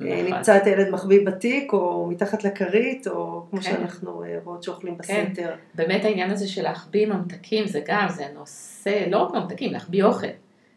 [0.00, 0.34] אה, נכון.
[0.34, 3.70] נמצא את הילד מחביא בתיק, או מתחת לכרית, או כמו כן.
[3.70, 5.32] שאנחנו אה, רואות שאוכלים כן.
[5.34, 5.50] כן.
[5.74, 10.26] באמת העניין הזה של להחביא ממתקים, זה גם, זה נושא, לא רק ממתקים, להחביא אוכל.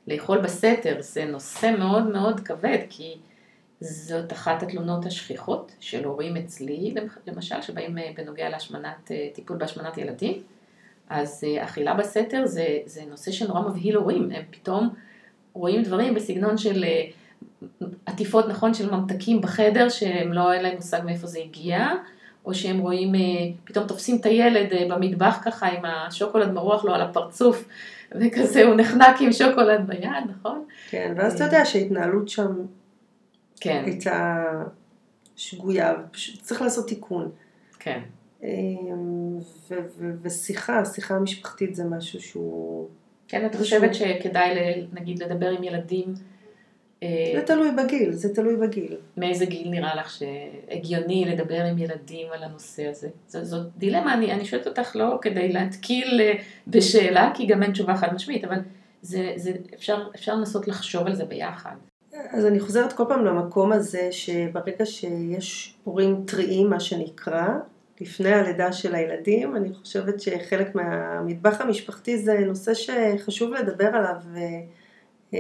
[0.08, 3.16] לאכול בסתר זה נושא מאוד מאוד כבד, כי
[3.82, 6.94] זאת אחת התלונות השכיחות של הורים אצלי,
[7.28, 10.42] למשל, שבאים אה, בנוגע להשמנת, אה, טיפול בהשמנת ילדים.
[11.10, 14.90] אז אה, אכילה בסתר זה, זה נושא שנורא מבהיל הורים, הם פתאום
[15.54, 16.86] רואים דברים בסגנון של
[18.06, 21.90] עטיפות, נכון, של ממתקים בחדר, שהם לא, אין להם מושג מאיפה זה הגיע,
[22.46, 23.12] או שהם רואים,
[23.64, 27.68] פתאום תופסים את הילד במטבח ככה עם השוקולד מרוח לו על הפרצוף,
[28.12, 30.66] וכזה הוא נחנק עם שוקולד ביד, נכון?
[30.90, 32.52] כן, ואז אתה יודע שההתנהלות שם
[33.60, 33.84] כן.
[33.86, 34.44] הייתה
[35.36, 37.32] שגויה, פשוט צריך לעשות תיקון.
[37.80, 38.00] כן.
[38.44, 39.40] אמ,
[40.22, 42.88] ושיחה, שיחה משפחתית זה משהו שהוא...
[43.28, 44.54] כן, את חושבת שכדאי
[44.94, 46.14] נגיד לדבר עם ילדים?
[47.04, 48.98] אה, זה תלוי בגיל, זה תלוי בגיל.
[49.18, 53.10] מאיזה גיל נראה לך שהגיוני לדבר עם ילדים על הנושא הזה?
[53.28, 56.34] זאת, זאת דילמה, אני, אני שואלת אותך לא כדי להתקיל אה,
[56.68, 58.58] בשאלה, כי גם אין תשובה חד משמעית, אבל
[59.02, 61.76] זה, זה, אפשר, אפשר לנסות לחשוב על זה ביחד.
[62.36, 67.48] אז אני חוזרת כל פעם למקום הזה שברגע שיש הורים טריים, מה שנקרא,
[68.02, 74.16] לפני הלידה של הילדים, אני חושבת שחלק מהמטבח המשפחתי זה נושא שחשוב לדבר עליו
[75.34, 75.40] אה,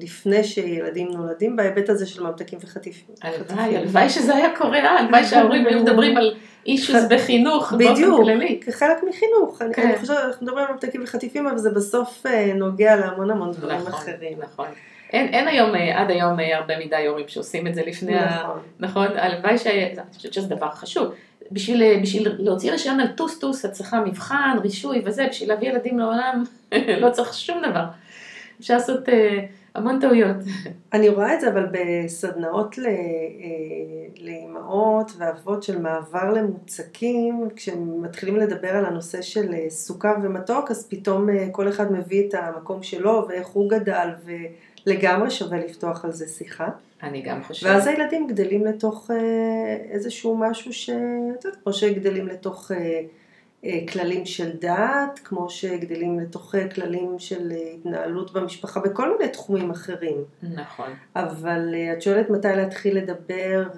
[0.00, 3.14] לפני שילדים נולדים, בהיבט הזה של ממתקים וחטיפים.
[3.22, 6.34] הלוואי, הלוואי שזה היה קורה, אה, הלוואי שההורים היו מדברים על
[6.66, 8.46] אישוס בחינוך באופן כללי.
[8.46, 9.62] בדיוק, כחלק מחינוך.
[9.62, 9.94] אני כן.
[10.00, 13.92] חושבת, אנחנו מדברים על ממתקים וחטיפים, אבל זה בסוף אה, נוגע להמון המון דברים נכון,
[13.92, 14.38] אחרים.
[14.38, 14.66] נכון.
[15.12, 18.28] אין, אין היום, אה, עד היום אה, הרבה מדי הורים שעושים את זה לפני נכון.
[18.28, 18.60] ה...
[18.78, 19.06] נכון.
[19.16, 19.66] הלוואי ש...
[19.66, 21.12] אני חושבת שזה דבר חשוב.
[21.52, 25.68] בשביל, אה, בשביל להוציא רישיון על טוס טוס את צריכה מבחן, רישוי וזה, בשביל להביא
[25.68, 26.42] ילדים לעולם
[27.02, 27.84] לא צריך שום דבר.
[28.60, 30.36] אפשר לעשות אה, המון טעויות.
[30.94, 32.78] אני רואה את זה אבל בסדנאות
[34.20, 41.28] לאימהות ואבות של מעבר למוצקים, כשהם מתחילים לדבר על הנושא של סוכר ומתוק, אז פתאום
[41.52, 44.08] כל אחד מביא את המקום שלו ואיך הוא גדל.
[44.24, 44.32] ו...
[44.86, 46.68] לגמרי שווה לפתוח על זה שיחה.
[47.02, 47.70] אני גם חושבת.
[47.70, 50.90] ואז הילדים גדלים לתוך אה, איזשהו משהו ש...
[50.90, 53.00] את יודעת, כמו שגדלים לתוך אה,
[53.64, 60.24] אה, כללים של דת, כמו שגדלים לתוך כללים של התנהלות במשפחה, בכל מיני תחומים אחרים.
[60.42, 60.90] נכון.
[61.16, 63.68] אבל את שואלת מתי להתחיל לדבר.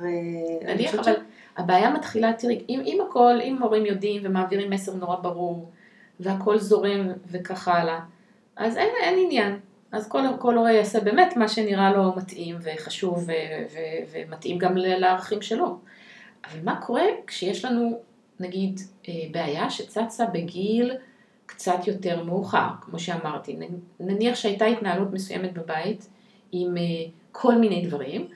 [0.63, 1.15] נניח, אבל
[1.57, 5.71] הבעיה מתחילה, תראי, אם, אם הכל, אם מורים יודעים ומעבירים מסר נורא ברור,
[6.21, 8.01] והכל זורם וכך הלאה,
[8.57, 9.59] אז אין, אין עניין.
[9.93, 13.33] אז כל, כל הורה יעשה באמת מה שנראה לו מתאים וחשוב ו,
[13.73, 13.79] ו,
[14.13, 15.79] ומתאים גם לערכים שלו.
[16.45, 18.01] אבל מה קורה כשיש לנו
[18.41, 20.93] נגיד אה, בעיה שצצה בגיל
[21.47, 23.57] קצת יותר מאוחר, כמו שאמרתי,
[24.01, 26.09] נניח שהייתה התנהלות מסוימת בבית
[26.53, 26.83] עם אה,
[27.33, 28.27] כל מיני דברים,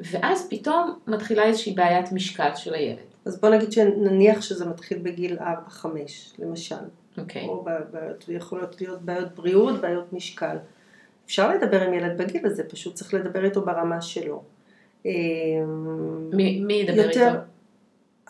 [0.00, 2.98] ואז פתאום מתחילה איזושהי בעיית משקל של הילד.
[3.24, 5.86] אז בוא נגיד שנניח שזה מתחיל בגיל 4-5,
[6.38, 6.74] למשל.
[7.18, 7.44] אוקיי.
[7.44, 7.48] Okay.
[7.48, 10.56] או בעיות, יכולות להיות בעיות בריאות, בעיות משקל.
[11.32, 14.42] אפשר לדבר עם ילד בגיל הזה, פשוט צריך לדבר איתו ברמה שלו.
[16.32, 17.38] מי, מי ידבר יותר, איתו?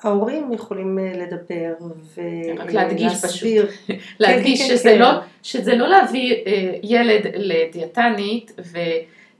[0.03, 2.63] ההורים יכולים אה, לדבר ולהסביר.
[2.63, 3.69] רק להדגיש פשוט.
[4.21, 4.99] להדגיש כן, כן, שזה, כן.
[4.99, 5.09] לא,
[5.43, 8.61] שזה לא להביא אה, ילד לדיאטנית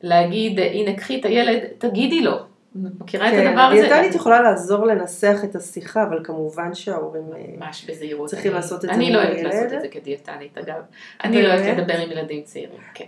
[0.03, 2.37] ולהגיד, הנה קחי את הילד, תגידי לו.
[2.75, 3.83] מכירה כן, את הדבר הזה?
[3.83, 8.29] דיאטנית יכולה לעזור לנסח את השיחה, אבל כמובן שההורים אה, ממש בזהירות.
[8.29, 10.83] צריכים לעשות את זה אני לא אוהבת לעשות את זה כדיאטנית אגב.
[11.25, 13.05] אני לא אוהבת לדבר עם ילדים צעירים, כן.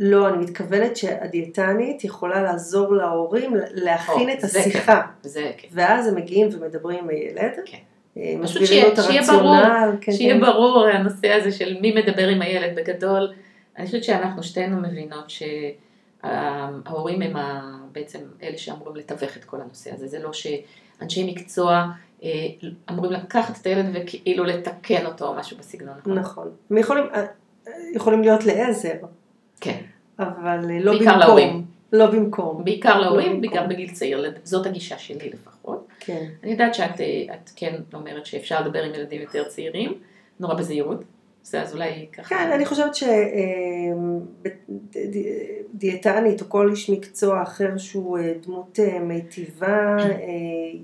[0.00, 5.02] לא, אני מתכוונת שהדיאטנית יכולה לעזור להורים להכין את השיחה.
[5.22, 5.68] זה כן.
[5.72, 7.52] ואז הם מגיעים ומדברים עם הילד.
[7.66, 7.78] כן.
[8.16, 9.56] אה, פשוט שיהיה, שיהיה ברור,
[10.00, 10.40] כן, שיהיה כן.
[10.40, 13.32] ברור הנושא הזה של מי מדבר עם הילד בגדול.
[13.78, 15.32] אני חושבת שאנחנו שתינו מבינות
[16.22, 17.36] שההורים הם
[17.92, 20.06] בעצם אלה שאמורים לתווך את כל הנושא הזה.
[20.06, 21.86] זה לא שאנשי מקצוע
[22.22, 22.30] אה,
[22.90, 25.94] אמורים לקחת את הילד וכאילו לתקן אותו או משהו בסגנון.
[26.06, 26.50] נכון.
[26.70, 27.26] הם יכולים, אה,
[27.94, 28.94] יכולים להיות לעזר.
[29.60, 29.80] כן.
[30.18, 31.18] אבל אה, לא במקום.
[31.18, 31.64] להורים.
[31.92, 32.64] לא במקום.
[32.64, 35.86] בעיקר להורים, לא בעיקר בגיל צעיר, זאת הגישה שלי לפחות.
[36.00, 36.26] כן.
[36.42, 39.92] אני יודעת שאת אה, כן אומרת שאפשר לדבר עם ילדים יותר צעירים,
[40.40, 41.04] נורא בזהירות.
[41.42, 42.28] זה אז אולי ככה.
[42.28, 42.90] כן, אני חושבת
[45.74, 49.96] שדיאטנית או כל איש מקצוע אחר שהוא אה, דמות מיטיבה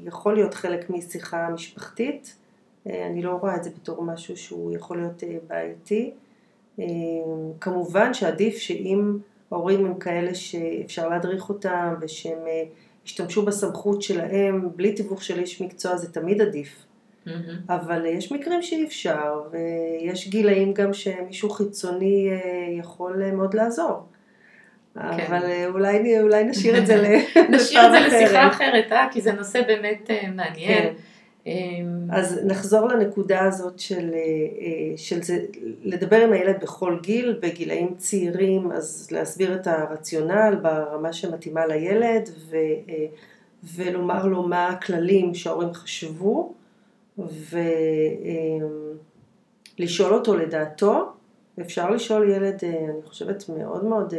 [0.04, 2.37] יכול להיות חלק משיחה משפחתית.
[2.87, 6.12] אני לא רואה את זה בתור משהו שהוא יכול להיות בעייתי.
[6.80, 6.87] אה,
[7.61, 9.18] כמובן שעדיף שאם
[9.50, 12.62] ההורים הם כאלה שאפשר להדריך אותם ושהם אה,
[13.06, 16.87] ישתמשו בסמכות שלהם בלי תיווך של איש מקצוע זה תמיד עדיף.
[17.26, 17.30] Mm-hmm.
[17.68, 22.38] אבל יש מקרים שאי אפשר ויש גילאים גם שמישהו חיצוני אה,
[22.78, 24.06] יכול מאוד לעזור.
[24.94, 25.00] כן.
[25.00, 26.96] אבל אולי, אולי נשאיר את זה
[27.56, 29.06] נשאיר את זה לשיחה אחרת, אה?
[29.12, 30.82] כי זה נושא באמת מעניין.
[30.82, 30.92] כן.
[31.46, 35.44] אמ, אז נחזור לנקודה הזאת של, אה, אה, של זה,
[35.83, 42.57] לדבר עם הילד בכל גיל, בגילאים צעירים, אז להסביר את הרציונל ברמה שמתאימה לילד, ו,
[42.88, 43.07] אה,
[43.74, 46.55] ולומר לו מה הכללים שההורים חשבו,
[49.78, 51.12] ולשאול אותו לדעתו.
[51.61, 54.14] אפשר לשאול ילד, אני חושבת מאוד מאוד,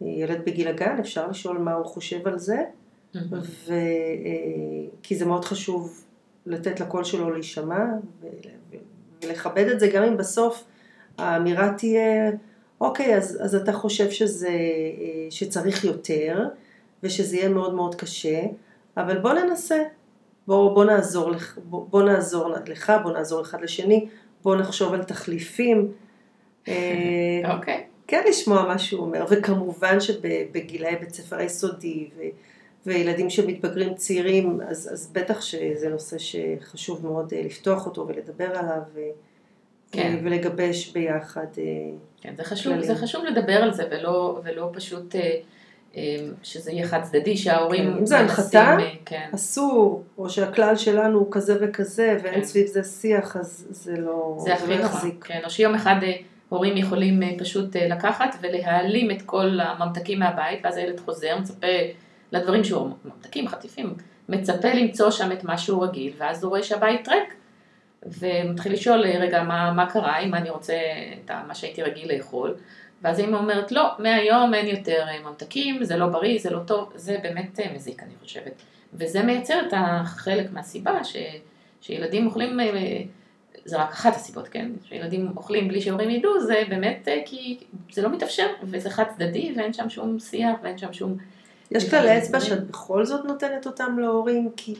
[0.00, 2.64] ילד בגיל הגן, אפשר לשאול מה הוא חושב על זה,
[3.66, 3.74] ו,
[5.02, 6.04] כי זה מאוד חשוב
[6.48, 7.84] לתת לקול שלו להישמע
[9.22, 10.64] ולכבד את זה, גם אם בסוף
[11.18, 12.30] האמירה תהיה,
[12.80, 14.58] אוקיי, אז, אז אתה חושב שזה,
[15.30, 16.44] שצריך יותר,
[17.02, 18.40] ושזה יהיה מאוד מאוד קשה,
[18.96, 19.82] אבל בוא ננסה,
[20.46, 24.08] בוא, בוא, נעזור, לך, בוא, בוא נעזור לך, בוא נעזור אחד לשני,
[24.42, 25.92] בוא נחשוב על תחליפים.
[26.68, 26.74] אה,
[27.56, 27.76] אוקיי.
[27.76, 27.98] Okay.
[28.08, 32.10] כן לשמוע מה שהוא אומר, וכמובן שבגילאי בית ספר היסודי,
[32.88, 38.82] וילדים שמתבגרים צעירים, אז, אז בטח שזה נושא שחשוב מאוד אה, לפתוח אותו ולדבר עליו
[39.92, 40.18] כן.
[40.22, 41.46] ולגבש ביחד.
[41.58, 41.62] אה,
[42.20, 46.00] כן, זה חשוב, זה חשוב לדבר על זה ולא, ולא פשוט אה,
[46.42, 49.28] שזה יהיה חד צדדי, שההורים כן, אם זה הנחתה, כן.
[49.34, 52.44] אסור, או שהכלל שלנו הוא כזה וכזה ואין כן.
[52.44, 55.24] סביב זה שיח, אז זה לא, זה, לא יחזיק.
[55.24, 55.96] כן, או שיום אחד
[56.48, 61.66] הורים יכולים פשוט לקחת ולהעלים את כל הממתקים מהבית, ואז הילד חוזר, מצפה
[62.32, 63.94] לדברים שהוא ממתקים, חטיפים,
[64.28, 67.34] מצפה למצוא שם את מה שהוא רגיל, ואז הוא רואה שהבית ריק,
[68.06, 70.74] ומתחיל לשאול, רגע, מה, מה קרה, אם אני רוצה
[71.24, 72.54] את מה שהייתי רגיל לאכול,
[73.02, 77.16] ואז האמא אומרת, לא, מהיום אין יותר ממתקים, זה לא בריא, זה לא טוב, זה
[77.22, 78.52] באמת אה, מזיק, אני חושבת.
[78.94, 81.16] וזה מייצר את החלק מהסיבה ש,
[81.80, 82.66] שילדים אוכלים, אה,
[83.64, 84.70] זה רק אחת הסיבות, כן?
[84.84, 87.58] שילדים אוכלים בלי שהורים ידעו, זה באמת אה, כי
[87.92, 91.16] זה לא מתאפשר, וזה חד צדדי, ואין שם שום שיח, ואין שם שום...
[91.70, 94.74] יש כללי אצבע שאת בכל זאת נותנת אותם להורים, כי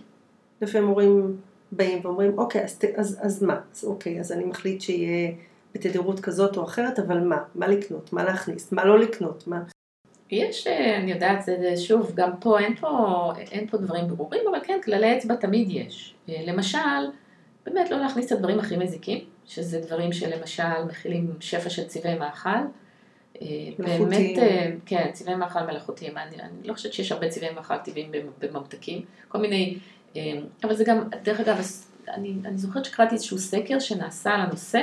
[0.61, 1.37] לפעמים הורים
[1.73, 3.61] באים ואומרים, אוקיי, אז, אז, אז מה?
[3.75, 5.33] אז אוקיי, אז אני מחליט שיהיה
[5.75, 7.39] בתדירות כזאת או אחרת, אבל מה?
[7.55, 8.13] מה לקנות?
[8.13, 8.73] מה להכניס?
[8.73, 9.47] מה לא לקנות?
[9.47, 9.63] מה?
[10.31, 14.43] יש, אה, אני יודעת, זה, זה שוב, גם פה אין, פה אין פה דברים ברורים,
[14.51, 16.15] אבל כן, כללי אצבע תמיד יש.
[16.29, 16.79] אה, למשל,
[17.67, 22.59] באמת לא להכניס את הדברים הכי מזיקים, שזה דברים שלמשל מכילים שפע של צבעי מאכל.
[23.79, 28.13] באמת, אה, כן, צבעי מאכל מלאכותיים, אני, אני לא חושבת שיש הרבה צבעי מאכל טבעיים
[28.39, 29.79] בממתקים, כל מיני,
[30.17, 30.33] אה,
[30.65, 31.59] אבל זה גם, דרך אגב,
[32.09, 34.81] אני, אני זוכרת שקראתי איזשהו סקר שנעשה על הנושא,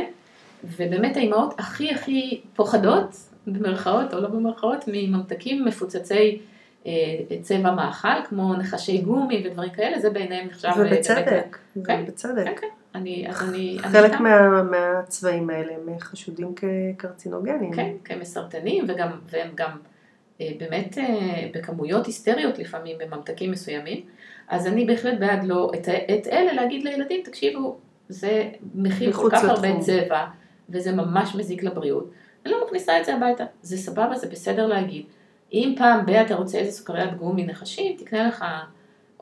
[0.64, 3.16] ובאמת האימהות הכי הכי פוחדות,
[3.48, 6.55] במרכאות או לא במרכאות, מממתקים מפוצצי אה,
[7.42, 10.70] צבע מאכל, כמו נחשי גומי ודברים כאלה, זה בעיניהם נחשב...
[10.78, 12.46] ובצדק, כן, ובצדק.
[12.46, 12.68] כן, כן.
[12.96, 13.78] אני, אז אני...
[13.80, 17.74] חלק אני מה, מהצבעים האלה הם חשודים כקרצינוגנים.
[17.74, 19.70] כן, כמסרטנים, וגם, והם גם
[20.42, 24.02] אה, באמת אה, בכמויות היסטריות לפעמים בממתקים מסוימים.
[24.48, 27.78] אז אני בהחלט בעד לא, את, את אלה להגיד לילדים, תקשיבו,
[28.10, 30.26] זה מכיל כל כך הרבה צבע,
[30.70, 32.12] וזה ממש מזיק לבריאות.
[32.46, 35.06] אני לא מכניסה את זה הביתה, זה סבבה, זה בסדר להגיד.
[35.54, 38.46] אם פעם ב- אתה רוצה איזה סוכריית גומי נחשים, תקנה לך,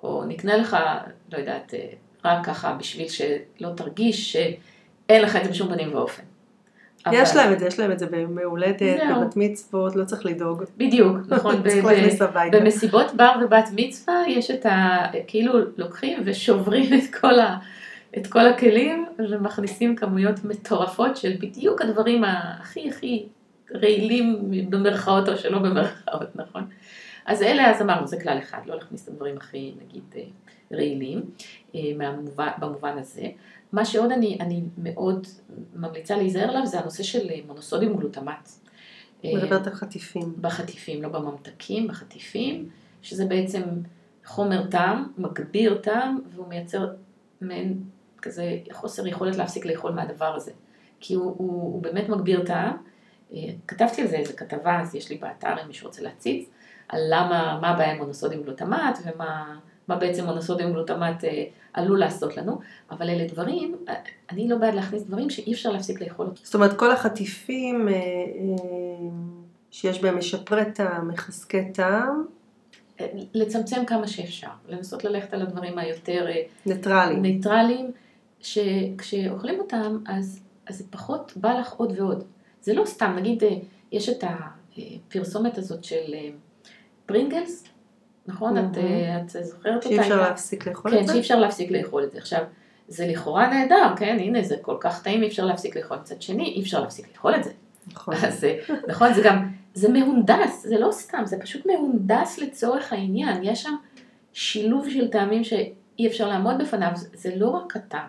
[0.03, 0.77] או נקנה לך,
[1.33, 1.87] לא יודעת, אה,
[2.25, 6.23] רק ככה בשביל שלא תרגיש שאין לך את זה בשום פנים ואופן.
[7.11, 7.41] יש אבל...
[7.41, 10.63] להם את זה, יש להם את זה בימי הולדת, בבת מצוות, לא צריך לדאוג.
[10.77, 11.63] בדיוק, נכון.
[11.63, 12.59] צריך להכניס הביתה.
[12.59, 15.05] במסיבות בר ובת מצווה יש את ה...
[15.27, 17.57] כאילו לוקחים ושוברים את כל, ה...
[18.17, 23.25] את כל הכלים ומכניסים כמויות מטורפות של בדיוק הדברים הכי הכי
[23.73, 26.67] רעילים במרכאות או שלא במרכאות, נכון?
[27.25, 30.23] אז אלה, אז אמרנו, זה כלל אחד, לא להכניס את הדברים הכי, נגיד, אה,
[30.73, 31.21] רעילים,
[31.75, 31.81] אה,
[32.59, 33.27] במובן הזה.
[33.71, 35.27] מה שעוד אני, אני מאוד
[35.75, 38.49] ממליצה להיזהר עליו זה הנושא של אה, מונוסודיום גלוטמט.
[39.23, 40.33] מדברת על חטיפים.
[40.41, 42.69] בחטיפים, לא בממתקים, בחטיפים,
[43.01, 43.61] שזה בעצם
[44.25, 46.87] חומר טעם, מגביר טעם, והוא מייצר
[47.41, 47.83] מעין
[48.21, 50.51] כזה חוסר יכולת להפסיק לאכול מהדבר הזה.
[50.99, 52.77] כי הוא, הוא, הוא באמת מגביר טעם.
[53.67, 56.49] כתבתי על זה איזה כתבה, אז יש לי באתר אם מישהו רוצה להציץ.
[56.87, 59.55] על למה, מה הבעיה עם מונוסודיום גלוטמט ומה
[59.87, 61.43] מה בעצם מונוסודיום גלוטמט אה,
[61.73, 62.59] עלול לעשות לנו,
[62.91, 63.93] אבל אלה דברים, אה,
[64.31, 66.41] אני לא בעד להכניס דברים שאי אפשר להפסיק לאכול אותם.
[66.43, 67.99] זאת אומרת כל החטיפים אה, אה,
[69.71, 72.25] שיש בהם משפרי טעם, מחזקי טעם.
[72.99, 77.91] אה, לצמצם כמה שאפשר, לנסות ללכת על הדברים היותר אה, ניטרליים, ניטרליים
[78.39, 82.23] שכשאוכלים אותם אז, אז זה פחות בא לך עוד ועוד.
[82.63, 83.43] זה לא סתם, נגיד
[83.91, 86.15] יש את הפרסומת הזאת של
[87.05, 87.63] פרינגלס,
[88.27, 88.57] נכון?
[88.57, 89.89] את, אה, את זוכרת אותה?
[89.89, 91.07] שאי אפשר להפסיק לאכול כן, את זה?
[91.07, 92.17] כן, שאי אפשר להפסיק לאכול את זה.
[92.17, 92.43] עכשיו,
[92.87, 94.17] זה לכאורה נהדר, כן?
[94.19, 95.97] הנה, זה כל כך טעים, אי אפשר להפסיק לאכול.
[95.97, 97.51] מצד שני, אי אפשר להפסיק לאכול את זה.
[97.87, 98.15] נכון.
[98.15, 98.47] אז,
[98.87, 103.43] נכון, זה גם, זה מהונדס, זה לא סתם, זה פשוט מהונדס לצורך העניין.
[103.43, 103.75] יש שם
[104.33, 105.53] שילוב של טעמים ש...
[105.99, 108.07] אי אפשר לעמוד בפניו, זה לא רק הטעם,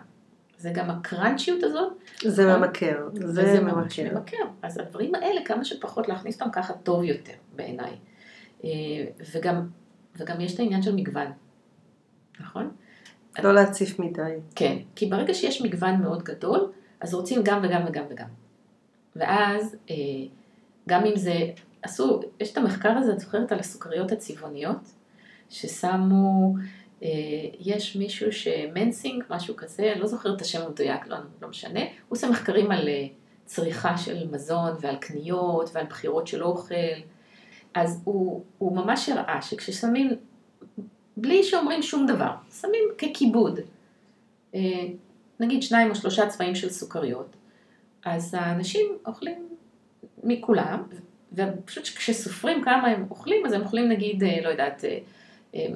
[0.64, 1.92] זה גם הקראנצ'יות הזאת.
[2.24, 2.60] זה נכון?
[2.60, 4.14] ממכר, זה ממש ממכר.
[4.14, 4.44] ממכר.
[4.62, 7.90] אז הדברים האלה, כמה שפחות להכניס אותם ככה טוב יותר בעיניי.
[8.64, 8.70] אה,
[9.34, 9.68] וגם,
[10.16, 11.26] וגם יש את העניין של מגוון,
[12.40, 12.70] נכון?
[13.42, 14.36] לא להציף מדי.
[14.54, 18.28] כן, כי ברגע שיש מגוון מאוד גדול, אז רוצים גם וגם וגם וגם.
[19.16, 19.94] ואז, אה,
[20.88, 21.34] גם אם זה,
[21.82, 24.92] עשו, יש את המחקר הזה, את זוכרת על הסוכריות הצבעוניות,
[25.50, 26.54] ששמו,
[27.60, 31.88] יש מישהו שמנסינג, משהו כזה, אני לא זוכרת את השם המדויק, לא, לא משנה, הוא
[32.08, 33.06] עושה מחקרים על אה,
[33.44, 36.74] צריכה של מזון ועל קניות ועל בחירות של אוכל,
[37.74, 40.10] אז הוא, הוא ממש הראה שכששמים,
[41.16, 43.60] בלי שאומרים שום דבר, שמים ככיבוד,
[44.54, 44.60] אה,
[45.40, 47.36] נגיד שניים או שלושה צבעים של סוכריות,
[48.04, 49.48] אז האנשים אוכלים
[50.22, 50.82] מכולם,
[51.32, 54.98] ופשוט כשסופרים כמה הם אוכלים, אז הם אוכלים נגיד, אה, לא יודעת, אה,
[55.54, 55.66] אה,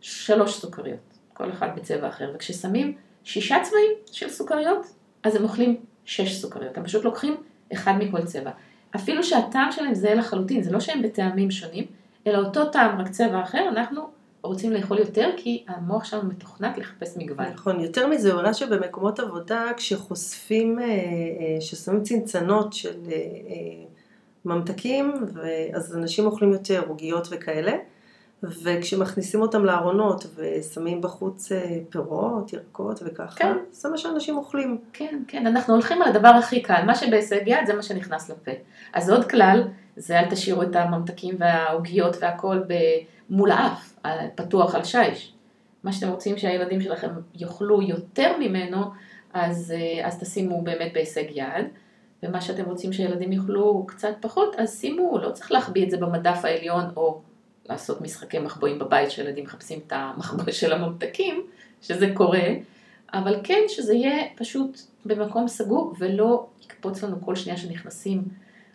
[0.00, 4.86] שלוש סוכריות, כל אחד בצבע אחר, וכששמים שישה צבעים של סוכריות,
[5.22, 7.36] אז הם אוכלים שש סוכריות, הם פשוט לוקחים
[7.72, 8.50] אחד מכל צבע.
[8.96, 11.84] אפילו שהטעם שלהם זהה לחלוטין, זה לא שהם בטעמים שונים,
[12.26, 14.10] אלא אותו טעם, רק צבע אחר, אנחנו
[14.42, 17.46] רוצים לאכול יותר, כי המוח שלנו מתוכנת לחפש מגוון.
[17.46, 23.16] נכון, יותר מזה, הראה שבמקומות עבודה, כשחושפים, אה, אה, ששמים צנצנות של אה,
[24.44, 25.12] ממתקים,
[25.74, 27.72] אז אנשים אוכלים יותר עוגיות וכאלה,
[28.42, 33.52] וכשמכניסים אותם לארונות ושמים בחוץ אה, פירות, ירקות וככה, כן.
[33.72, 34.78] זה מה שאנשים אוכלים.
[34.92, 38.50] כן, כן, אנחנו הולכים על הדבר הכי קל, מה שבהישג יד זה מה שנכנס לפה.
[38.92, 39.62] אז עוד כלל,
[39.96, 42.60] זה אל תשאירו את הממתקים והעוגיות והכל
[43.30, 45.32] מול האף, על- פתוח על שיש.
[45.84, 48.84] מה שאתם רוצים שהילדים שלכם יאכלו יותר ממנו,
[49.32, 51.66] אז, אה, אז תשימו באמת בהישג יד.
[52.22, 56.40] ומה שאתם רוצים שהילדים יאכלו קצת פחות, אז שימו, לא צריך להחביא את זה במדף
[56.44, 57.20] העליון, או
[57.68, 61.46] לעשות משחקי מחבואים בבית שילדים מחפשים את המחבוא של הממתקים,
[61.82, 62.48] שזה קורה,
[63.14, 68.22] אבל כן שזה יהיה פשוט במקום סגור ולא יקפוץ לנו כל שנייה שנכנסים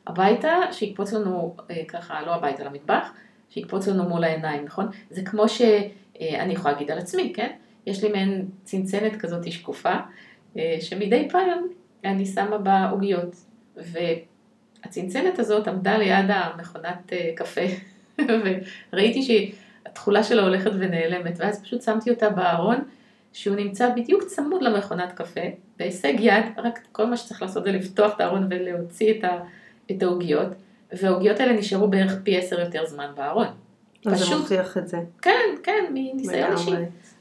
[0.08, 3.12] הביתה, שיקפוץ לנו אה, ככה, לא הביתה למטבח,
[3.50, 4.88] שיקפוץ לנו מול העיניים, נכון?
[5.10, 7.52] זה כמו שאני יכולה להגיד על עצמי, כן?
[7.86, 9.94] יש לי מעין צנצנת כזאת שקופה,
[10.58, 11.68] אה, שמדי פעם
[12.06, 13.36] אני שמה בה עוגיות,
[13.76, 17.62] והצנצנת הזאת עמדה ליד המכונת אה, קפה,
[18.94, 22.78] וראיתי שהתכולה שלה הולכת ונעלמת, ואז פשוט שמתי אותה בארון,
[23.34, 25.42] שהוא נמצא בדיוק צמוד למכונת קפה,
[25.80, 29.14] בהישג יד, רק כל מה שצריך לעשות זה לפתוח את הארון ולהוציא
[29.92, 30.48] את, העוגיות,
[30.94, 33.48] והעוגיות האלה נשארו בערך פי עשר יותר זמן בארון.
[34.06, 34.98] אז זה פשוט- מוכיח את זה.
[35.22, 35.32] כן,
[35.64, 36.72] כן, מניסיון אישי.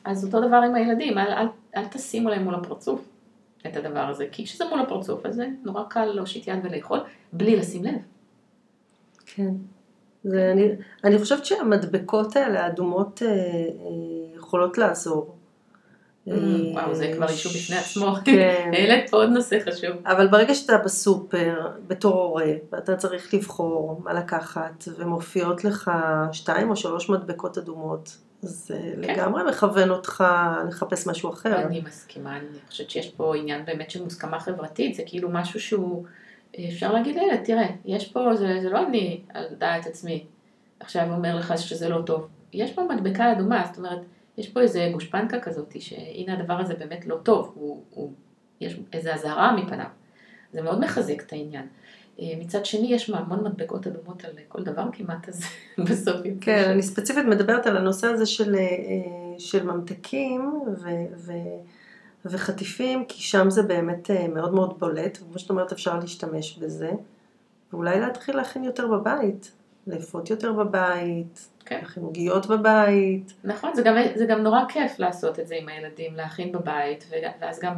[0.04, 3.09] אז אותו דבר עם הילדים, אל, אל, אל תשימו להם מול הפרצוף
[3.66, 7.00] את הדבר הזה, כי כשזה מול הפרצוף, אז זה נורא קל להושיט יד ולאכול,
[7.33, 7.94] בלי לשים לב.
[9.26, 9.50] כן.
[10.24, 10.68] זה, אני,
[11.04, 15.37] אני חושבת שהמדבקות האלה, האדומות, אה, אה, יכולות לעזור.
[16.28, 16.34] אה,
[16.72, 18.14] וואו, זה כבר אישו בפני עצמו.
[18.24, 18.70] כן.
[18.72, 19.90] העלית פה עוד נושא חשוב.
[20.06, 25.90] אבל ברגע שאתה בסופר, בתור הורה, ואתה צריך לבחור מה לקחת, ומופיעות לך
[26.32, 29.14] שתיים או שלוש מדבקות אדומות, זה כן.
[29.14, 30.24] לגמרי מכוון אותך
[30.68, 31.62] לחפש משהו אחר.
[31.62, 36.04] אני מסכימה, אני חושבת שיש פה עניין באמת של מוסכמה חברתית, זה כאילו משהו שהוא,
[36.69, 40.25] אפשר להגיד לילד, תראה, יש פה, זה, זה לא אני על דעת עצמי,
[40.81, 43.99] עכשיו אומר לך שזה לא טוב, יש פה מדבקה אדומה, זאת אומרת,
[44.38, 48.12] יש פה איזה גושפנקה כזאת, שהנה הדבר הזה באמת לא טוב, הוא, הוא,
[48.61, 49.87] יש איזה אזהרה מפניו,
[50.53, 51.67] זה מאוד מחזק את העניין.
[52.21, 55.45] אה, מצד שני, יש המון מדבקות אדומות על כל דבר כמעט, אז
[55.90, 61.33] בסוף כן, אני ספציפית מדברת על הנושא הזה של, אה, של ממתקים ו, ו,
[62.24, 66.90] וחטיפים, כי שם זה באמת אה, מאוד מאוד בולט, וכמו שאת אומרת אפשר להשתמש בזה,
[67.72, 69.52] ואולי להתחיל להכין יותר בבית,
[69.87, 71.78] לאפות יותר בבית, כן.
[71.82, 76.14] להכין עוגיות בבית, נכון, זה גם, זה גם נורא כיף לעשות את זה עם הילדים,
[76.14, 77.10] להכין בבית,
[77.40, 77.74] ואז גם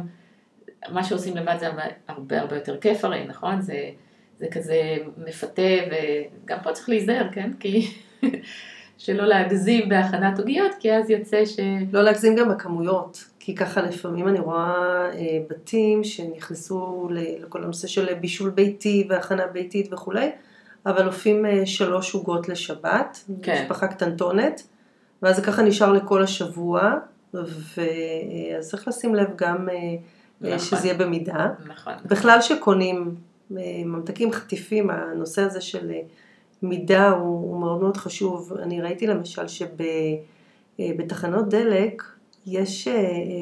[0.89, 1.67] מה שעושים לבד זה
[2.07, 3.61] הרבה הרבה יותר כיף הרי, נכון?
[3.61, 3.89] זה,
[4.37, 7.51] זה כזה מפתה, וגם פה צריך להיזהר, כן?
[7.59, 7.91] כי
[8.97, 11.59] שלא להגזים בהכנת עוגיות, כי אז יוצא ש...
[11.91, 18.13] לא להגזים גם בכמויות, כי ככה לפעמים אני רואה אה, בתים שנכנסו לכל הנושא של
[18.13, 20.31] בישול ביתי והכנה ביתית וכולי,
[20.85, 23.61] אבל עופים אה, שלוש עוגות לשבת, כן.
[23.63, 24.67] משפחה קטנטונת,
[25.21, 26.93] ואז זה ככה נשאר לכל השבוע,
[27.33, 29.95] ואז צריך לשים לב גם אה, אה,
[30.39, 30.59] נכון.
[30.59, 31.47] שזה יהיה במידה.
[31.67, 31.93] נכון.
[32.05, 33.15] בכלל שקונים
[33.57, 36.01] אה, ממתקים חטיפים, הנושא הזה של אה,
[36.61, 38.53] מידה הוא, הוא מאוד מאוד חשוב.
[38.53, 39.45] אני ראיתי למשל
[40.77, 42.03] שבתחנות דלק
[42.47, 42.93] יש אה,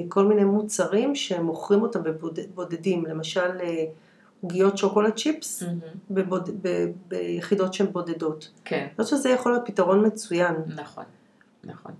[0.10, 3.86] כל מיני מוצרים שמוכרים אותם בבודדים, למשל אה,
[4.42, 5.80] עוגיות שוקולד צ'יפס מהמם.
[6.12, 8.52] בבוד, ב, ביחידות שהן בודדות.
[8.66, 10.56] כן, אני חושבת שזה יכול להיות פתרון מצוין.
[10.76, 11.04] נכון,
[11.64, 11.92] נכון.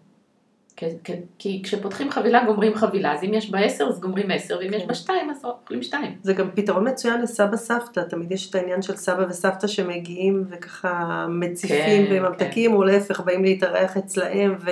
[1.40, 4.78] כי, כשפותחים חבילה גומרים חבילה, אז אם יש בה עשר אז גומרים עשר, ואם כן.
[4.78, 6.16] יש בה שתיים אז אוכלים שתיים.
[6.24, 11.26] זה גם פתרון מצוין לסבא סבתא, תמיד יש את העניין של סבא וסבתא שמגיעים וככה
[11.30, 14.70] מציפים כן, בממתקים, או להפך, באים להתארח אצלהם, ו...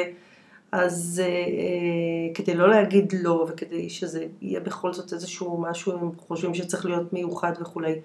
[0.74, 6.12] אז אה, אה, כדי לא להגיד לא, וכדי שזה יהיה בכל זאת איזשהו משהו, הם
[6.18, 7.96] חושבים שצריך להיות מיוחד וכולי,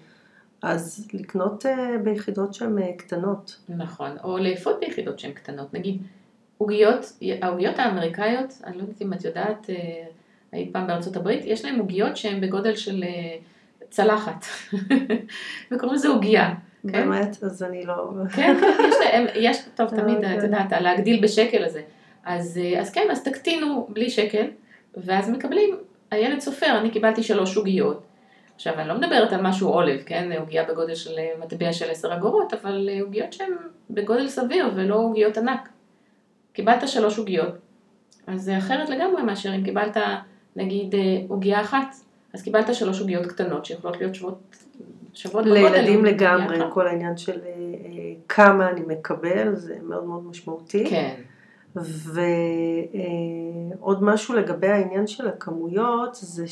[0.63, 3.59] אז לקנות אה, ביחידות שהן אה, קטנות.
[3.69, 6.03] נכון, או לאפות ביחידות שהן קטנות, נגיד
[6.59, 7.13] עוגיות,
[7.43, 10.05] העוגיות האמריקאיות, אני לא יודעת אם את יודעת, אה,
[10.53, 13.37] היית פעם בארצות הברית, יש להם עוגיות שהן בגודל של אה,
[13.91, 14.45] צלחת,
[15.71, 16.55] וקוראים לזה עוגיה.
[16.83, 16.93] כן?
[16.93, 17.43] באמת?
[17.43, 18.13] אז אני לא...
[18.37, 20.39] כן, כן, יש להם, יש, טוב, תמיד, אוקיי.
[20.39, 21.83] את יודעת, להגדיל בשקל הזה.
[22.25, 24.47] אז, אה, אז כן, אז תקטינו בלי שקל,
[24.97, 25.77] ואז מקבלים,
[26.11, 28.03] הילד סופר, אני קיבלתי שלוש עוגיות.
[28.55, 32.15] עכשיו, אני לא מדברת על משהו עולב, כן, עוגיה בגודל של אה, מטבע של עשר
[32.15, 33.53] אגורות, אבל אה, עוגיות שהן
[33.91, 35.69] בגודל סביר ולא עוגיות ענק.
[36.53, 37.55] קיבלת שלוש עוגיות,
[38.27, 39.97] אז זה אחרת לגמרי מאשר אם קיבלת,
[40.57, 40.95] נגיד,
[41.29, 41.95] עוגיה אחת,
[42.35, 44.39] אז קיבלת שלוש עוגיות קטנות שיכולות להיות שוות,
[45.15, 45.47] שוות.
[45.47, 46.59] לילדים לגמרי.
[46.71, 47.41] כל העניין של
[48.29, 50.87] כמה אני מקבל, זה מאוד מאוד משמעותי.
[50.91, 51.15] כן,
[51.77, 51.83] ועוד
[54.03, 56.45] משהו לגבי העניין של הכמויות, זה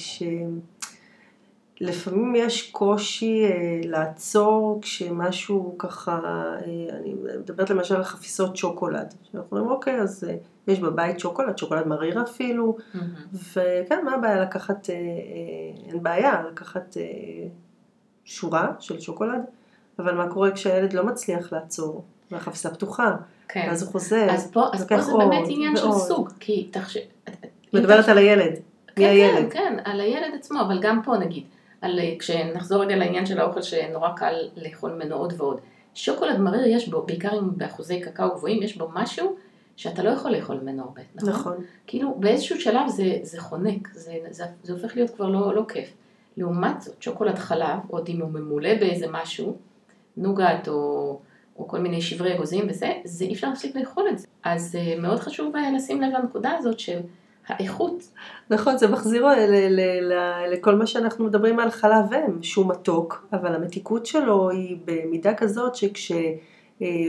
[1.81, 6.59] שלפעמים יש קושי אה, לעצור כשמשהו ככה, אה,
[6.97, 10.37] אני מדברת למשל על חפיסות שוקולד, שאנחנו אומרים אוקיי, אז אה,
[10.67, 13.09] יש בבית שוקולד, שוקולד מריר אפילו, מהמם.
[13.33, 14.91] וכן, מה הבעיה לקחת,
[15.89, 16.97] אין בעיה לקחת
[18.25, 19.41] שורה של שוקולד,
[19.99, 23.17] אבל מה קורה כשהילד לא מצליח לעצור, והחפיסה פתוחה,
[23.49, 23.69] כן.
[23.71, 25.99] אז הוא חוזר, אז פה, אז פה זה עוד באמת עניין של ועוד.
[25.99, 27.01] סוג, כי תחשב...
[27.73, 29.53] מדברת על הילד, מי כן, הילד?
[29.53, 31.45] כן, כן, על הילד עצמו, אבל גם פה נגיד,
[31.81, 35.61] על, כשנחזור רגע לעניין של האוכל שנורא קל לאכול ממנו עוד ועוד.
[35.95, 39.37] שוקולד מריר יש בו, בעיקר אם באחוזי קקאו גבוהים, יש בו משהו
[39.77, 41.29] שאתה לא יכול לאכול ממנו הרבה, נכון?
[41.29, 41.55] נכון,
[41.87, 45.93] כאילו באיזשהו שלב זה, זה חונק, זה, זה, זה הופך להיות כבר לא, לא כיף.
[46.37, 49.57] לעומת זאת, שוקולד חלב, עוד אם הוא ממולא באיזה משהו,
[50.17, 51.19] נוגת או,
[51.59, 54.27] או כל מיני שברי אגוזים וזה, זה אי אפשר להפסיק לאכול את זה.
[54.45, 56.99] אז אה, מאוד חשוב אה, לשים לב לנקודה הזאת של
[57.47, 58.03] האיכות.
[58.51, 59.35] נכון, זה מחזיר ל-
[59.69, 64.77] ל- ל- לכל מה שאנחנו מדברים על חלב אם, שהוא מתוק, אבל המתיקות שלו היא
[64.85, 66.27] במידה כזאת שכשהוא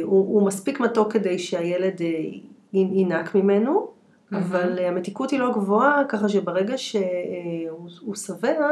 [0.03, 2.41] הוא מספיק מתוק כדי שהילד אה, י-
[2.73, 3.87] ינק ממנו,
[4.33, 8.67] אבל אה, המתיקות היא לא גבוהה, ככה שברגע שהוא שבע,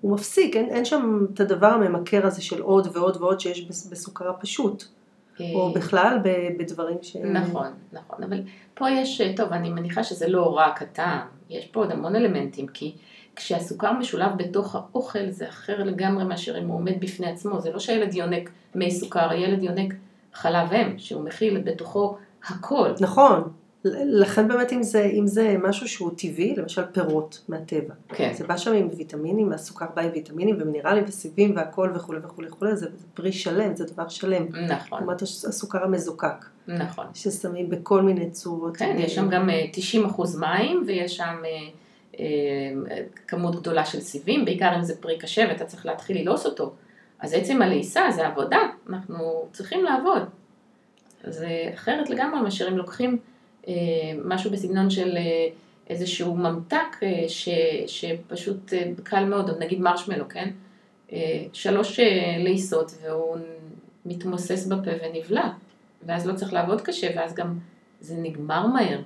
[0.00, 3.86] הוא מפסיק, אין, אין שם את הדבר הממכר הזה של עוד ועוד ועוד שיש בס-
[3.86, 4.84] בסוכר הפשוט,
[5.40, 6.18] או אה, בכלל
[6.58, 7.16] בדברים ש...
[7.16, 8.40] נכון, נכון, אבל
[8.74, 12.66] פה יש, אה, טוב, אני מניחה שזה לא רק הטעם, יש פה עוד המון אלמנטים,
[12.66, 12.94] כי
[13.36, 17.78] כשהסוכר משולב בתוך האוכל זה אחר לגמרי מאשר אם הוא עומד בפני עצמו, זה לא
[17.78, 19.94] שהילד יונק מי סוכר, הילד יונק
[20.32, 22.16] חלב אם, שהוא מכיל בתוכו
[22.48, 22.90] הכל.
[23.00, 23.52] נכון,
[23.84, 28.56] לכן באמת אם זה, אם זה משהו שהוא טבעי, למשל פירות מהטבע, כן, זה בא
[28.56, 33.06] שם עם ויטמינים, הסוכר בא עם ויטמינים ומינרלים וסיבים והכל וכולי וכולי וכולי, זה זה
[33.14, 34.46] פרי שלם, זה דבר שלם.
[34.68, 37.06] נכון, לעומת הס- הסוכר המזוקק, נכון.
[37.14, 38.76] ששמים בכל מיני צורות.
[38.76, 39.64] כן, יש שם גם אה,
[40.16, 41.50] 90% מים ויש שם אה,
[42.20, 42.24] אה,
[43.28, 46.72] כמות גדולה של סיבים, בעיקר אם זה פרי קשה ואתה צריך להתחיל ללעוס אותו.
[47.20, 48.58] אז עצם הלעיסה זה עבודה,
[48.90, 50.22] אנחנו צריכים לעבוד.
[51.26, 53.18] זה אחרת לגמרי מאשר אם לוקחים
[54.24, 55.48] משהו בסגנון של אה,
[55.88, 57.48] איזשהו ממתק אה, ש,
[57.86, 60.50] שפשוט אה, קל מאוד, או נגיד מרשמלו, כן?
[61.12, 63.36] אה, שלוש אה, לעיסות והוא
[64.06, 65.50] מתמוסס בפה ונבלע,
[66.06, 67.58] ואז לא צריך לעבוד קשה, ואז גם
[68.00, 69.00] זה נגמר מהר.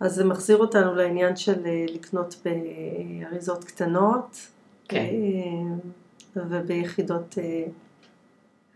[0.00, 4.36] אז זה מחזיר אותנו לעניין של אה, לקנות באריזות קטנות,
[4.88, 4.98] כן.
[4.98, 7.64] אה, וביחידות, אה,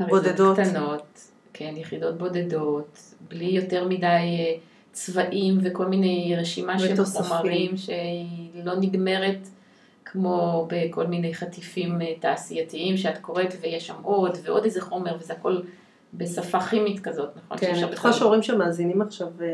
[0.01, 0.59] אריזות בודדות.
[0.59, 4.55] קטנות, כן, יחידות בודדות, בלי יותר מדי אה,
[4.93, 7.05] צבעים וכל מיני רשימה של.
[7.05, 9.49] חומרים שהיא לא נגמרת
[10.05, 15.33] כמו בכל מיני חטיפים אה, תעשייתיים שאת קוראת ויש שם עוד ועוד איזה חומר וזה
[15.33, 15.61] הכל
[16.15, 17.59] בשפה כימית כזאת, נכון?
[17.59, 19.47] כן, אני בטוחה שהורים שמאזינים עכשיו, אה,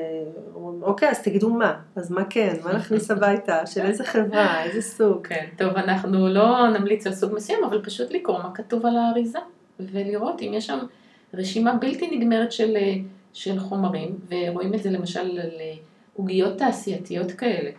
[0.54, 4.82] אומרים, אוקיי, אז תגידו מה, אז מה כן, מה נכניס הביתה, של איזה חברה, איזה
[4.82, 5.26] סוג.
[5.26, 9.38] כן, טוב, אנחנו לא נמליץ על סוג מסוים, אבל פשוט לקרוא מה כתוב על האריזה,
[9.80, 10.78] ולראות אם יש שם
[11.34, 12.94] רשימה בלתי נגמרת של, אה,
[13.36, 15.74] של חומרים, ורואים את זה למשל על אה,
[16.14, 17.70] עוגיות תעשייתיות כאלה.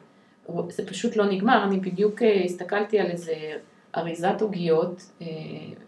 [0.70, 3.34] זה פשוט לא נגמר, אני בדיוק אה, הסתכלתי על איזה
[3.98, 5.28] אריזת עוגיות אה,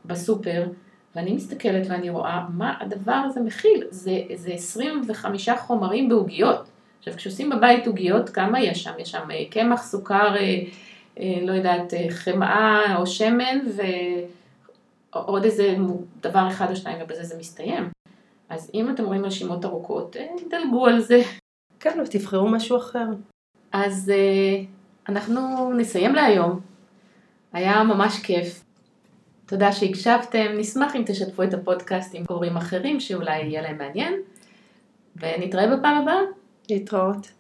[0.05, 0.67] בסופר,
[1.15, 6.69] ואני מסתכלת ואני רואה מה הדבר הזה מכיל, זה, זה 25 חומרים בעוגיות.
[6.99, 8.91] עכשיו, כשעושים בבית עוגיות, כמה יש שם?
[8.99, 10.61] יש שם קמח, סוכר, אה,
[11.19, 13.59] אה, לא יודעת, אה, חמאה או שמן
[15.13, 15.75] ועוד איזה
[16.21, 17.98] דבר אחד או שניים ובזה זה מסתיים.
[18.49, 21.21] אז אם אתם רואים רשימות ארוכות, אה, דלגו על זה.
[21.79, 23.05] כן, ותבחרו משהו אחר.
[23.71, 24.63] אז אה,
[25.09, 26.59] אנחנו נסיים להיום.
[27.53, 28.63] היה ממש כיף.
[29.45, 34.13] תודה שהקשבתם, נשמח אם תשתפו את הפודקאסט עם הורים אחרים שאולי יהיה להם מעניין,
[35.15, 36.21] ונתראה בפעם הבאה.
[36.69, 37.38] להתראות.